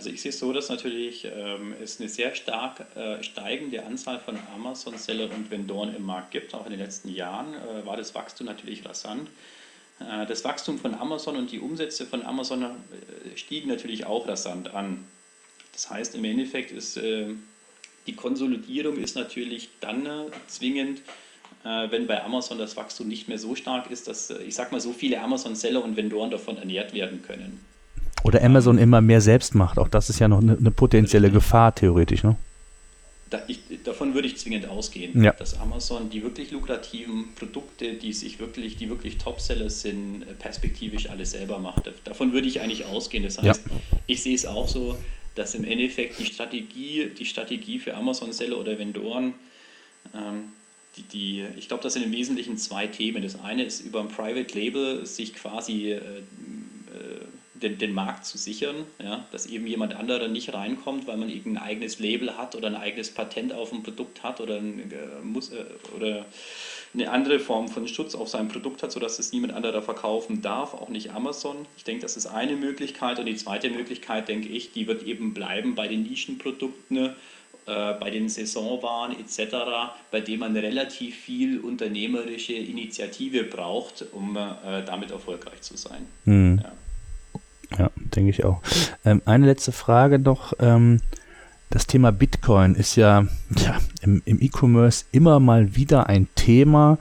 Also 0.03 0.13
ich 0.13 0.21
sehe 0.21 0.31
es 0.31 0.39
so, 0.39 0.51
dass 0.51 0.67
natürlich 0.67 1.23
ähm, 1.23 1.73
es 1.81 1.97
eine 1.97 2.09
sehr 2.09 2.35
stark 2.35 2.85
äh, 2.97 3.23
steigende 3.23 3.85
Anzahl 3.85 4.19
von 4.19 4.37
Amazon-Sellern 4.53 5.31
und 5.31 5.49
Vendoren 5.49 5.95
im 5.95 6.05
Markt 6.05 6.31
gibt. 6.31 6.53
Auch 6.53 6.65
in 6.65 6.71
den 6.71 6.81
letzten 6.81 7.07
Jahren 7.07 7.53
äh, 7.53 7.85
war 7.85 7.95
das 7.95 8.13
Wachstum 8.13 8.47
natürlich 8.47 8.85
rasant. 8.85 9.29
Äh, 10.01 10.25
das 10.25 10.43
Wachstum 10.43 10.77
von 10.77 10.93
Amazon 10.93 11.37
und 11.37 11.53
die 11.53 11.59
Umsätze 11.61 12.05
von 12.05 12.21
Amazon 12.21 12.63
äh, 12.63 13.37
stiegen 13.37 13.69
natürlich 13.69 14.05
auch 14.05 14.27
rasant 14.27 14.73
an. 14.73 15.07
Das 15.71 15.89
heißt, 15.89 16.15
im 16.15 16.25
Endeffekt 16.25 16.71
ist 16.71 16.97
äh, 16.97 17.27
die 18.05 18.15
Konsolidierung 18.15 18.97
ist 18.97 19.15
natürlich 19.15 19.69
dann 19.79 20.05
äh, 20.05 20.25
zwingend, 20.47 21.01
wenn 21.63 22.07
bei 22.07 22.21
Amazon 22.21 22.57
das 22.57 22.75
Wachstum 22.75 23.07
nicht 23.07 23.29
mehr 23.29 23.37
so 23.37 23.55
stark 23.55 23.89
ist, 23.89 24.09
dass 24.09 24.31
ich 24.31 24.53
sag 24.53 24.73
mal 24.73 24.81
so 24.81 24.91
viele 24.91 25.21
Amazon-Seller 25.21 25.81
und 25.81 25.95
Vendoren 25.95 26.29
davon 26.29 26.57
ernährt 26.57 26.93
werden 26.93 27.21
können. 27.21 27.63
Oder 28.23 28.43
Amazon 28.43 28.77
immer 28.77 29.01
mehr 29.01 29.21
selbst 29.21 29.53
macht. 29.53 29.77
Auch 29.77 29.87
das 29.87 30.09
ist 30.09 30.19
ja 30.19 30.27
noch 30.27 30.41
eine, 30.41 30.57
eine 30.57 30.71
potenzielle 30.71 31.29
Gefahr, 31.29 31.75
theoretisch, 31.75 32.23
ne? 32.23 32.35
Da, 33.29 33.41
ich, 33.47 33.59
davon 33.83 34.13
würde 34.13 34.27
ich 34.27 34.37
zwingend 34.37 34.67
ausgehen, 34.67 35.23
ja. 35.23 35.31
dass 35.31 35.59
Amazon 35.59 36.11
die 36.11 36.21
wirklich 36.21 36.51
lukrativen 36.51 37.33
Produkte, 37.33 37.93
die 37.93 38.13
sich 38.13 38.39
wirklich, 38.39 38.77
die 38.77 38.89
wirklich 38.89 39.17
Topseller 39.17 39.71
sind, 39.71 40.21
äh, 40.21 40.33
perspektivisch 40.35 41.09
alles 41.09 41.31
selber 41.31 41.57
macht. 41.57 41.91
Davon 42.03 42.31
würde 42.31 42.47
ich 42.47 42.61
eigentlich 42.61 42.85
ausgehen. 42.85 43.23
Das 43.23 43.41
heißt, 43.41 43.63
ja. 43.65 43.77
ich 44.05 44.21
sehe 44.21 44.35
es 44.35 44.45
auch 44.45 44.67
so, 44.67 44.95
dass 45.33 45.55
im 45.55 45.63
Endeffekt 45.63 46.19
die 46.19 46.25
Strategie, 46.25 47.09
die 47.17 47.25
Strategie 47.25 47.79
für 47.79 47.95
Amazon-Seller 47.95 48.57
oder 48.57 48.77
Vendoren, 48.77 49.33
ähm, 50.13 50.49
die, 50.95 51.01
die, 51.01 51.45
ich 51.57 51.67
glaube, 51.67 51.81
das 51.81 51.93
sind 51.93 52.03
im 52.03 52.11
Wesentlichen 52.11 52.57
zwei 52.57 52.85
Themen. 52.85 53.23
Das 53.23 53.39
eine 53.39 53.63
ist 53.63 53.81
über 53.81 53.99
ein 53.99 54.09
Private 54.09 54.57
Label 54.57 55.05
sich 55.07 55.33
quasi 55.33 55.93
äh, 55.93 55.95
äh, 55.95 56.01
den, 57.63 57.77
den 57.77 57.93
Markt 57.93 58.25
zu 58.25 58.37
sichern, 58.37 58.75
ja, 59.01 59.25
dass 59.31 59.45
eben 59.45 59.65
jemand 59.65 59.95
anderer 59.95 60.27
nicht 60.27 60.53
reinkommt, 60.53 61.07
weil 61.07 61.17
man 61.17 61.29
eben 61.29 61.57
ein 61.57 61.63
eigenes 61.63 61.99
Label 61.99 62.37
hat 62.37 62.55
oder 62.55 62.67
ein 62.67 62.75
eigenes 62.75 63.11
Patent 63.11 63.53
auf 63.53 63.71
ein 63.73 63.83
Produkt 63.83 64.23
hat 64.23 64.41
oder, 64.41 64.57
ein, 64.57 64.91
äh, 64.91 65.23
muss, 65.23 65.51
äh, 65.51 65.63
oder 65.95 66.25
eine 66.93 67.09
andere 67.09 67.39
Form 67.39 67.67
von 67.67 67.87
Schutz 67.87 68.13
auf 68.13 68.29
sein 68.29 68.49
Produkt 68.49 68.83
hat, 68.83 68.91
sodass 68.91 69.17
es 69.17 69.31
niemand 69.31 69.53
anderer 69.53 69.81
verkaufen 69.81 70.41
darf, 70.41 70.73
auch 70.73 70.89
nicht 70.89 71.11
Amazon. 71.11 71.65
Ich 71.77 71.83
denke, 71.83 72.03
das 72.03 72.17
ist 72.17 72.27
eine 72.27 72.55
Möglichkeit. 72.55 73.17
Und 73.19 73.25
die 73.25 73.35
zweite 73.35 73.69
Möglichkeit, 73.69 74.27
denke 74.27 74.49
ich, 74.49 74.73
die 74.73 74.85
wird 74.85 75.03
eben 75.03 75.33
bleiben 75.33 75.73
bei 75.73 75.87
den 75.87 76.03
Nischenprodukten, 76.03 77.15
äh, 77.65 77.93
bei 77.93 78.09
den 78.09 78.29
Saisonwaren 78.29 79.17
etc., 79.19 79.55
bei 80.11 80.19
denen 80.19 80.39
man 80.39 80.55
relativ 80.55 81.15
viel 81.15 81.59
unternehmerische 81.59 82.53
Initiative 82.53 83.43
braucht, 83.45 84.05
um 84.11 84.35
äh, 84.35 84.83
damit 84.85 85.11
erfolgreich 85.11 85.61
zu 85.61 85.77
sein. 85.77 86.05
Mhm. 86.25 86.59
Ja. 86.61 86.71
Denke 88.15 88.29
ich 88.29 88.43
auch. 88.45 88.61
Ähm, 89.05 89.21
eine 89.25 89.45
letzte 89.45 89.71
Frage 89.71 90.19
noch. 90.19 90.53
Ähm, 90.59 90.99
Das 91.69 91.87
Thema 91.87 92.11
Bitcoin 92.11 92.75
ist 92.75 92.95
ja, 92.97 93.25
ja 93.57 93.77
im, 94.01 94.21
im 94.25 94.39
E-Commerce 94.39 95.05
immer 95.11 95.39
mal 95.39 95.75
wieder 95.75 96.07
ein 96.07 96.27
Thema. 96.35 96.99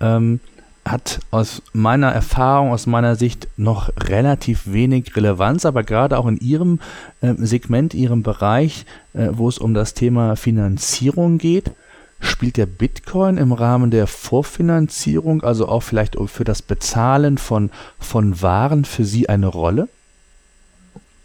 Ähm, 0.00 0.38
hat 0.84 1.18
aus 1.32 1.62
meiner 1.72 2.12
Erfahrung, 2.12 2.70
aus 2.70 2.86
meiner 2.86 3.16
Sicht 3.16 3.48
noch 3.56 3.90
relativ 3.96 4.70
wenig 4.72 5.16
Relevanz, 5.16 5.66
aber 5.66 5.82
gerade 5.82 6.16
auch 6.16 6.28
in 6.28 6.36
Ihrem 6.36 6.78
äh, 7.22 7.34
Segment, 7.38 7.92
Ihrem 7.94 8.22
Bereich, 8.22 8.84
äh, 9.14 9.30
wo 9.32 9.48
es 9.48 9.58
um 9.58 9.74
das 9.74 9.94
Thema 9.94 10.36
Finanzierung 10.36 11.38
geht, 11.38 11.72
spielt 12.20 12.56
der 12.56 12.66
Bitcoin 12.66 13.36
im 13.36 13.52
Rahmen 13.52 13.90
der 13.90 14.06
Vorfinanzierung, 14.06 15.42
also 15.42 15.66
auch 15.68 15.82
vielleicht 15.82 16.16
für 16.26 16.44
das 16.44 16.62
Bezahlen 16.62 17.36
von, 17.38 17.70
von 17.98 18.40
Waren, 18.42 18.84
für 18.84 19.04
Sie 19.04 19.28
eine 19.28 19.48
Rolle? 19.48 19.88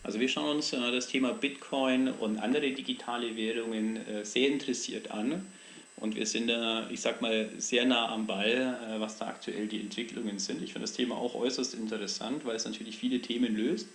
Also 0.09 0.19
wir 0.19 0.27
schauen 0.27 0.55
uns 0.55 0.73
äh, 0.73 0.91
das 0.91 1.05
Thema 1.05 1.33
Bitcoin 1.33 2.07
und 2.07 2.39
andere 2.39 2.71
digitale 2.71 3.37
Währungen 3.37 3.97
äh, 4.07 4.25
sehr 4.25 4.49
interessiert 4.49 5.11
an. 5.11 5.45
Und 5.97 6.15
wir 6.15 6.25
sind 6.25 6.47
da, 6.47 6.89
ich 6.89 6.99
sag 6.99 7.21
mal, 7.21 7.47
sehr 7.59 7.85
nah 7.85 8.09
am 8.09 8.25
Ball, 8.25 8.75
äh, 8.89 8.99
was 8.99 9.19
da 9.19 9.27
aktuell 9.27 9.67
die 9.67 9.79
Entwicklungen 9.79 10.39
sind. 10.39 10.63
Ich 10.63 10.73
finde 10.73 10.87
das 10.87 10.93
Thema 10.93 11.13
auch 11.13 11.35
äußerst 11.35 11.75
interessant, 11.75 12.43
weil 12.43 12.55
es 12.55 12.65
natürlich 12.65 12.97
viele 12.97 13.21
Themen 13.21 13.55
löst. 13.55 13.87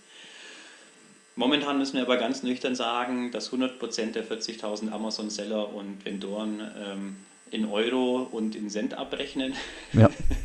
Momentan 1.35 1.79
müssen 1.79 1.95
wir 1.95 2.03
aber 2.03 2.17
ganz 2.17 2.45
nüchtern 2.45 2.77
sagen, 2.77 3.33
dass 3.33 3.53
100% 3.53 4.13
der 4.13 4.25
40.000 4.25 4.93
Amazon-Seller 4.93 5.75
und 5.75 6.05
Vendoren 6.05 6.61
ähm, 6.79 7.17
in 7.51 7.65
Euro 7.65 8.23
und 8.31 8.55
in 8.55 8.71
Cent 8.71 8.95
abrechnen. 8.95 9.55
Ja. 9.93 10.09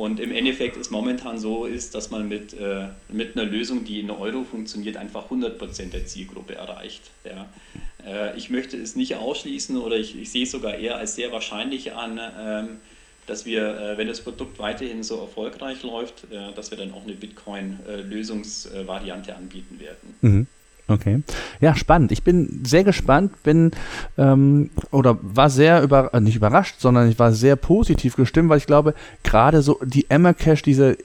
Und 0.00 0.18
im 0.18 0.32
Endeffekt 0.32 0.78
ist 0.78 0.90
momentan 0.90 1.38
so, 1.38 1.66
ist, 1.66 1.94
dass 1.94 2.10
man 2.10 2.26
mit, 2.26 2.54
äh, 2.54 2.86
mit 3.10 3.36
einer 3.36 3.44
Lösung, 3.44 3.84
die 3.84 4.00
in 4.00 4.10
Euro 4.10 4.44
funktioniert, 4.44 4.96
einfach 4.96 5.30
100% 5.30 5.90
der 5.90 6.06
Zielgruppe 6.06 6.54
erreicht. 6.54 7.02
Ja. 7.22 7.50
Äh, 8.06 8.34
ich 8.38 8.48
möchte 8.48 8.78
es 8.78 8.96
nicht 8.96 9.16
ausschließen 9.16 9.76
oder 9.76 9.96
ich, 9.96 10.18
ich 10.18 10.30
sehe 10.30 10.44
es 10.44 10.52
sogar 10.52 10.76
eher 10.76 10.96
als 10.96 11.16
sehr 11.16 11.32
wahrscheinlich 11.32 11.92
an, 11.92 12.18
ähm, 12.18 12.78
dass 13.26 13.44
wir, 13.44 13.78
äh, 13.78 13.98
wenn 13.98 14.08
das 14.08 14.22
Produkt 14.22 14.58
weiterhin 14.58 15.02
so 15.02 15.20
erfolgreich 15.20 15.82
läuft, 15.82 16.24
äh, 16.32 16.54
dass 16.56 16.70
wir 16.70 16.78
dann 16.78 16.94
auch 16.94 17.02
eine 17.02 17.12
Bitcoin-Lösungsvariante 17.12 19.36
anbieten 19.36 19.80
werden. 19.80 20.14
Mhm. 20.22 20.46
Okay. 20.90 21.22
Ja, 21.60 21.76
spannend. 21.76 22.10
Ich 22.10 22.24
bin 22.24 22.62
sehr 22.64 22.82
gespannt, 22.82 23.42
bin 23.44 23.70
ähm, 24.18 24.70
oder 24.90 25.18
war 25.22 25.48
sehr 25.48 25.82
über, 25.82 26.10
nicht 26.20 26.36
überrascht, 26.36 26.76
sondern 26.80 27.08
ich 27.08 27.18
war 27.18 27.32
sehr 27.32 27.54
positiv 27.54 28.16
gestimmt, 28.16 28.48
weil 28.48 28.58
ich 28.58 28.66
glaube, 28.66 28.94
gerade 29.22 29.62
so 29.62 29.78
die 29.84 30.10
Emma 30.10 30.32
Cash, 30.32 30.62
diese 30.62 30.96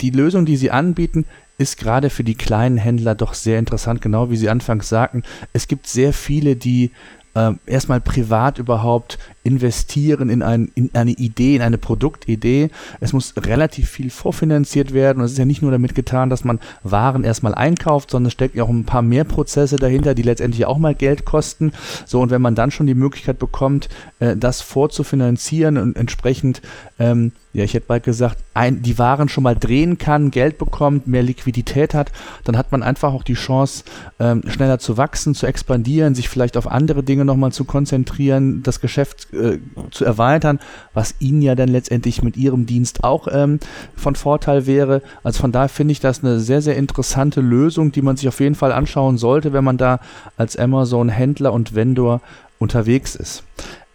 die 0.00 0.10
Lösung, 0.10 0.44
die 0.44 0.56
sie 0.56 0.70
anbieten, 0.70 1.24
ist 1.56 1.78
gerade 1.78 2.10
für 2.10 2.24
die 2.24 2.36
kleinen 2.36 2.78
Händler 2.78 3.14
doch 3.14 3.34
sehr 3.34 3.58
interessant, 3.58 4.00
genau 4.00 4.30
wie 4.30 4.36
Sie 4.36 4.48
anfangs 4.48 4.88
sagten. 4.88 5.24
Es 5.52 5.66
gibt 5.66 5.88
sehr 5.88 6.12
viele, 6.12 6.54
die 6.54 6.92
äh, 7.34 7.52
erstmal 7.66 8.00
privat 8.00 8.58
überhaupt 8.58 9.18
investieren 9.42 10.28
in, 10.28 10.42
ein, 10.42 10.70
in 10.74 10.90
eine 10.92 11.12
Idee, 11.12 11.56
in 11.56 11.62
eine 11.62 11.78
Produktidee. 11.78 12.70
Es 13.00 13.12
muss 13.12 13.34
relativ 13.36 13.88
viel 13.88 14.10
vorfinanziert 14.10 14.92
werden 14.92 15.20
und 15.20 15.24
es 15.24 15.32
ist 15.32 15.38
ja 15.38 15.44
nicht 15.44 15.62
nur 15.62 15.70
damit 15.70 15.94
getan, 15.94 16.28
dass 16.28 16.44
man 16.44 16.60
Waren 16.82 17.24
erstmal 17.24 17.54
einkauft, 17.54 18.10
sondern 18.10 18.26
es 18.26 18.34
steckt 18.34 18.54
ja 18.54 18.64
auch 18.64 18.68
ein 18.68 18.84
paar 18.84 19.02
mehr 19.02 19.24
Prozesse 19.24 19.76
dahinter, 19.76 20.14
die 20.14 20.22
letztendlich 20.22 20.66
auch 20.66 20.78
mal 20.78 20.94
Geld 20.94 21.24
kosten. 21.24 21.72
So, 22.04 22.20
und 22.20 22.30
wenn 22.30 22.42
man 22.42 22.54
dann 22.54 22.70
schon 22.70 22.86
die 22.86 22.94
Möglichkeit 22.94 23.38
bekommt, 23.38 23.88
äh, 24.18 24.36
das 24.36 24.60
vorzufinanzieren 24.60 25.78
und 25.78 25.96
entsprechend 25.96 26.60
ähm, 26.98 27.32
ja, 27.54 27.64
ich 27.64 27.74
hätte 27.74 27.86
bald 27.86 28.04
gesagt, 28.04 28.38
ein, 28.54 28.82
die 28.82 28.98
Waren 28.98 29.28
schon 29.28 29.42
mal 29.42 29.56
drehen 29.56 29.98
kann, 29.98 30.30
Geld 30.30 30.58
bekommt, 30.58 31.08
mehr 31.08 31.22
Liquidität 31.22 31.94
hat, 31.94 32.12
dann 32.44 32.56
hat 32.56 32.72
man 32.72 32.82
einfach 32.82 33.12
auch 33.12 33.22
die 33.22 33.34
Chance, 33.34 33.84
ähm, 34.20 34.42
schneller 34.46 34.78
zu 34.78 34.96
wachsen, 34.96 35.34
zu 35.34 35.46
expandieren, 35.46 36.14
sich 36.14 36.28
vielleicht 36.28 36.56
auf 36.56 36.70
andere 36.70 37.02
Dinge 37.02 37.17
nochmal 37.24 37.52
zu 37.52 37.64
konzentrieren, 37.64 38.62
das 38.62 38.80
Geschäft 38.80 39.32
äh, 39.32 39.58
zu 39.90 40.04
erweitern, 40.04 40.58
was 40.94 41.14
Ihnen 41.18 41.42
ja 41.42 41.54
dann 41.54 41.68
letztendlich 41.68 42.22
mit 42.22 42.36
Ihrem 42.36 42.66
Dienst 42.66 43.04
auch 43.04 43.28
ähm, 43.30 43.60
von 43.96 44.14
Vorteil 44.14 44.66
wäre. 44.66 45.02
Also 45.22 45.40
von 45.40 45.52
daher 45.52 45.68
finde 45.68 45.92
ich 45.92 46.00
das 46.00 46.22
eine 46.22 46.40
sehr, 46.40 46.62
sehr 46.62 46.76
interessante 46.76 47.40
Lösung, 47.40 47.92
die 47.92 48.02
man 48.02 48.16
sich 48.16 48.28
auf 48.28 48.40
jeden 48.40 48.54
Fall 48.54 48.72
anschauen 48.72 49.18
sollte, 49.18 49.52
wenn 49.52 49.64
man 49.64 49.76
da 49.78 50.00
als 50.36 50.56
Amazon-Händler 50.56 51.52
und 51.52 51.74
Vendor 51.74 52.20
unterwegs 52.58 53.14
ist. 53.14 53.44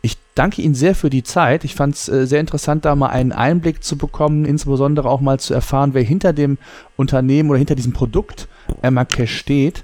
Ich 0.01 0.17
danke 0.35 0.61
Ihnen 0.61 0.75
sehr 0.75 0.95
für 0.95 1.09
die 1.09 1.23
Zeit. 1.23 1.63
Ich 1.63 1.75
fand 1.75 1.95
es 1.95 2.09
äh, 2.09 2.27
sehr 2.27 2.41
interessant, 2.41 2.83
da 2.83 2.95
mal 2.95 3.07
einen 3.07 3.31
Einblick 3.31 3.83
zu 3.83 3.97
bekommen, 3.97 4.43
insbesondere 4.43 5.09
auch 5.09 5.21
mal 5.21 5.39
zu 5.39 5.53
erfahren, 5.53 5.93
wer 5.93 6.03
hinter 6.03 6.33
dem 6.33 6.57
Unternehmen 6.97 7.49
oder 7.49 7.57
hinter 7.57 7.75
diesem 7.75 7.93
Produkt 7.93 8.47
Emma 8.81 9.05
Cash 9.05 9.37
steht 9.37 9.83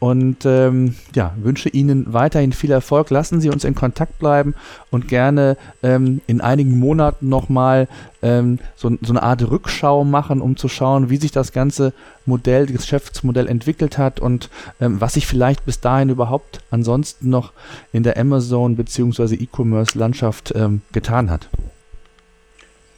und 0.00 0.46
ähm, 0.46 0.96
ja, 1.14 1.34
wünsche 1.36 1.68
Ihnen 1.68 2.12
weiterhin 2.12 2.52
viel 2.52 2.70
Erfolg. 2.72 3.10
Lassen 3.10 3.40
Sie 3.40 3.50
uns 3.50 3.64
in 3.64 3.74
Kontakt 3.74 4.18
bleiben 4.18 4.54
und 4.90 5.08
gerne 5.08 5.58
ähm, 5.82 6.22
in 6.26 6.40
einigen 6.40 6.78
Monaten 6.78 7.28
nochmal 7.28 7.86
ähm, 8.22 8.58
so, 8.76 8.90
so 9.02 9.12
eine 9.12 9.22
Art 9.22 9.48
Rückschau 9.48 10.04
machen, 10.04 10.40
um 10.40 10.56
zu 10.56 10.68
schauen, 10.68 11.10
wie 11.10 11.18
sich 11.18 11.32
das 11.32 11.52
ganze 11.52 11.92
Modell, 12.24 12.64
das 12.66 12.76
Geschäftsmodell 12.78 13.46
entwickelt 13.46 13.98
hat 13.98 14.20
und 14.20 14.48
ähm, 14.80 15.02
was 15.02 15.14
sich 15.14 15.26
vielleicht 15.26 15.66
bis 15.66 15.80
dahin 15.80 16.08
überhaupt 16.08 16.60
ansonsten 16.70 17.28
noch 17.28 17.52
in 17.92 18.02
der 18.02 18.16
Amazon- 18.16 18.76
bzw. 18.76 19.34
E-Commerce-Landschaft 19.34 20.54
ähm, 20.56 20.80
getan 20.92 21.30
hat. 21.30 21.50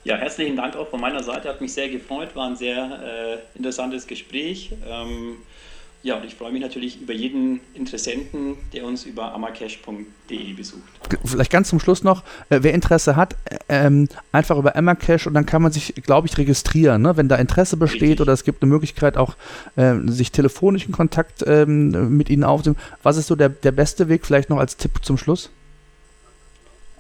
Ja, 0.05 0.17
herzlichen 0.17 0.57
Dank 0.57 0.77
auch 0.77 0.89
von 0.89 1.01
meiner 1.01 1.23
Seite. 1.23 1.49
Hat 1.49 1.61
mich 1.61 1.73
sehr 1.73 1.89
gefreut, 1.89 2.35
war 2.35 2.49
ein 2.49 2.57
sehr 2.57 2.85
äh, 3.03 3.57
interessantes 3.57 4.07
Gespräch. 4.07 4.73
Ähm, 4.89 5.37
ja, 6.05 6.17
und 6.17 6.25
ich 6.25 6.35
freue 6.35 6.51
mich 6.51 6.61
natürlich 6.61 7.01
über 7.01 7.13
jeden 7.13 7.61
Interessenten, 7.75 8.57
der 8.73 8.85
uns 8.85 9.05
über 9.05 9.33
amacash.de 9.35 10.53
besucht. 10.55 10.83
Vielleicht 11.25 11.53
ganz 11.53 11.69
zum 11.69 11.79
Schluss 11.79 12.03
noch, 12.03 12.25
äh, 12.51 12.59
wer 12.63 12.75
Interesse 12.75 13.15
hat, 13.15 13.37
äh, 13.45 13.59
ähm, 13.69 14.09
einfach 14.33 14.59
über 14.59 14.75
Amacash 14.75 15.29
und 15.29 15.35
dann 15.35 15.47
kann 15.47 15.63
man 15.63 15.71
sich, 15.71 15.95
glaube 15.95 16.27
ich, 16.27 16.37
registrieren. 16.39 17.03
Ne? 17.03 17.17
Wenn 17.17 17.29
da 17.29 17.37
Interesse 17.37 17.77
besteht 17.77 18.03
Richtig. 18.03 18.21
oder 18.21 18.33
es 18.33 18.43
gibt 18.43 18.63
eine 18.63 18.73
Möglichkeit 18.73 19.17
auch, 19.17 19.37
äh, 19.77 19.95
sich 20.07 20.33
telefonisch 20.33 20.87
in 20.87 20.93
Kontakt 20.93 21.45
ähm, 21.47 22.17
mit 22.17 22.31
Ihnen 22.31 22.43
aufzunehmen. 22.43 22.81
Was 23.05 23.17
ist 23.17 23.29
so 23.29 23.37
der, 23.37 23.51
der 23.51 23.73
beste 23.73 24.09
Weg, 24.09 24.27
vielleicht 24.27 24.51
noch 24.51 24.59
als 24.59 24.77
Tipp 24.77 24.93
zum 25.03 25.17
Schluss? 25.17 25.51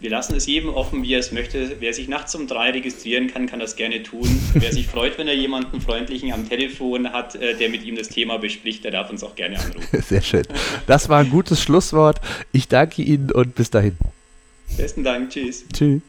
Wir 0.02 0.10
lassen 0.10 0.34
es 0.34 0.46
jedem 0.46 0.68
offen, 0.70 1.04
wie 1.04 1.14
er 1.14 1.20
es 1.20 1.30
möchte. 1.30 1.76
Wer 1.78 1.94
sich 1.94 2.08
nachts 2.08 2.34
um 2.34 2.48
drei 2.48 2.70
registrieren 2.70 3.28
kann, 3.28 3.46
kann 3.46 3.60
das 3.60 3.76
gerne 3.76 4.02
tun. 4.02 4.28
Wer 4.52 4.72
sich 4.72 4.88
freut, 4.88 5.16
wenn 5.16 5.28
er 5.28 5.36
jemanden 5.36 5.80
freundlichen 5.80 6.32
am 6.32 6.48
Telefon 6.48 7.12
hat, 7.12 7.36
äh, 7.36 7.56
der 7.56 7.70
mit 7.70 7.84
ihm 7.84 7.94
das 7.94 8.08
Thema 8.08 8.38
bespricht, 8.38 8.82
der 8.82 8.90
darf 8.90 9.10
uns 9.10 9.22
auch 9.22 9.36
gerne 9.36 9.60
anrufen. 9.60 10.02
Sehr 10.08 10.20
schön. 10.20 10.42
Das 10.88 11.08
war 11.08 11.20
ein 11.20 11.30
gutes 11.30 11.62
Schlusswort. 11.62 12.20
Ich 12.50 12.66
danke 12.66 13.00
Ihnen 13.00 13.30
und 13.30 13.54
bis 13.54 13.70
dahin. 13.70 13.96
Besten 14.76 15.04
Dank. 15.04 15.30
Tschüss. 15.30 15.64
Tschüss. 15.72 16.02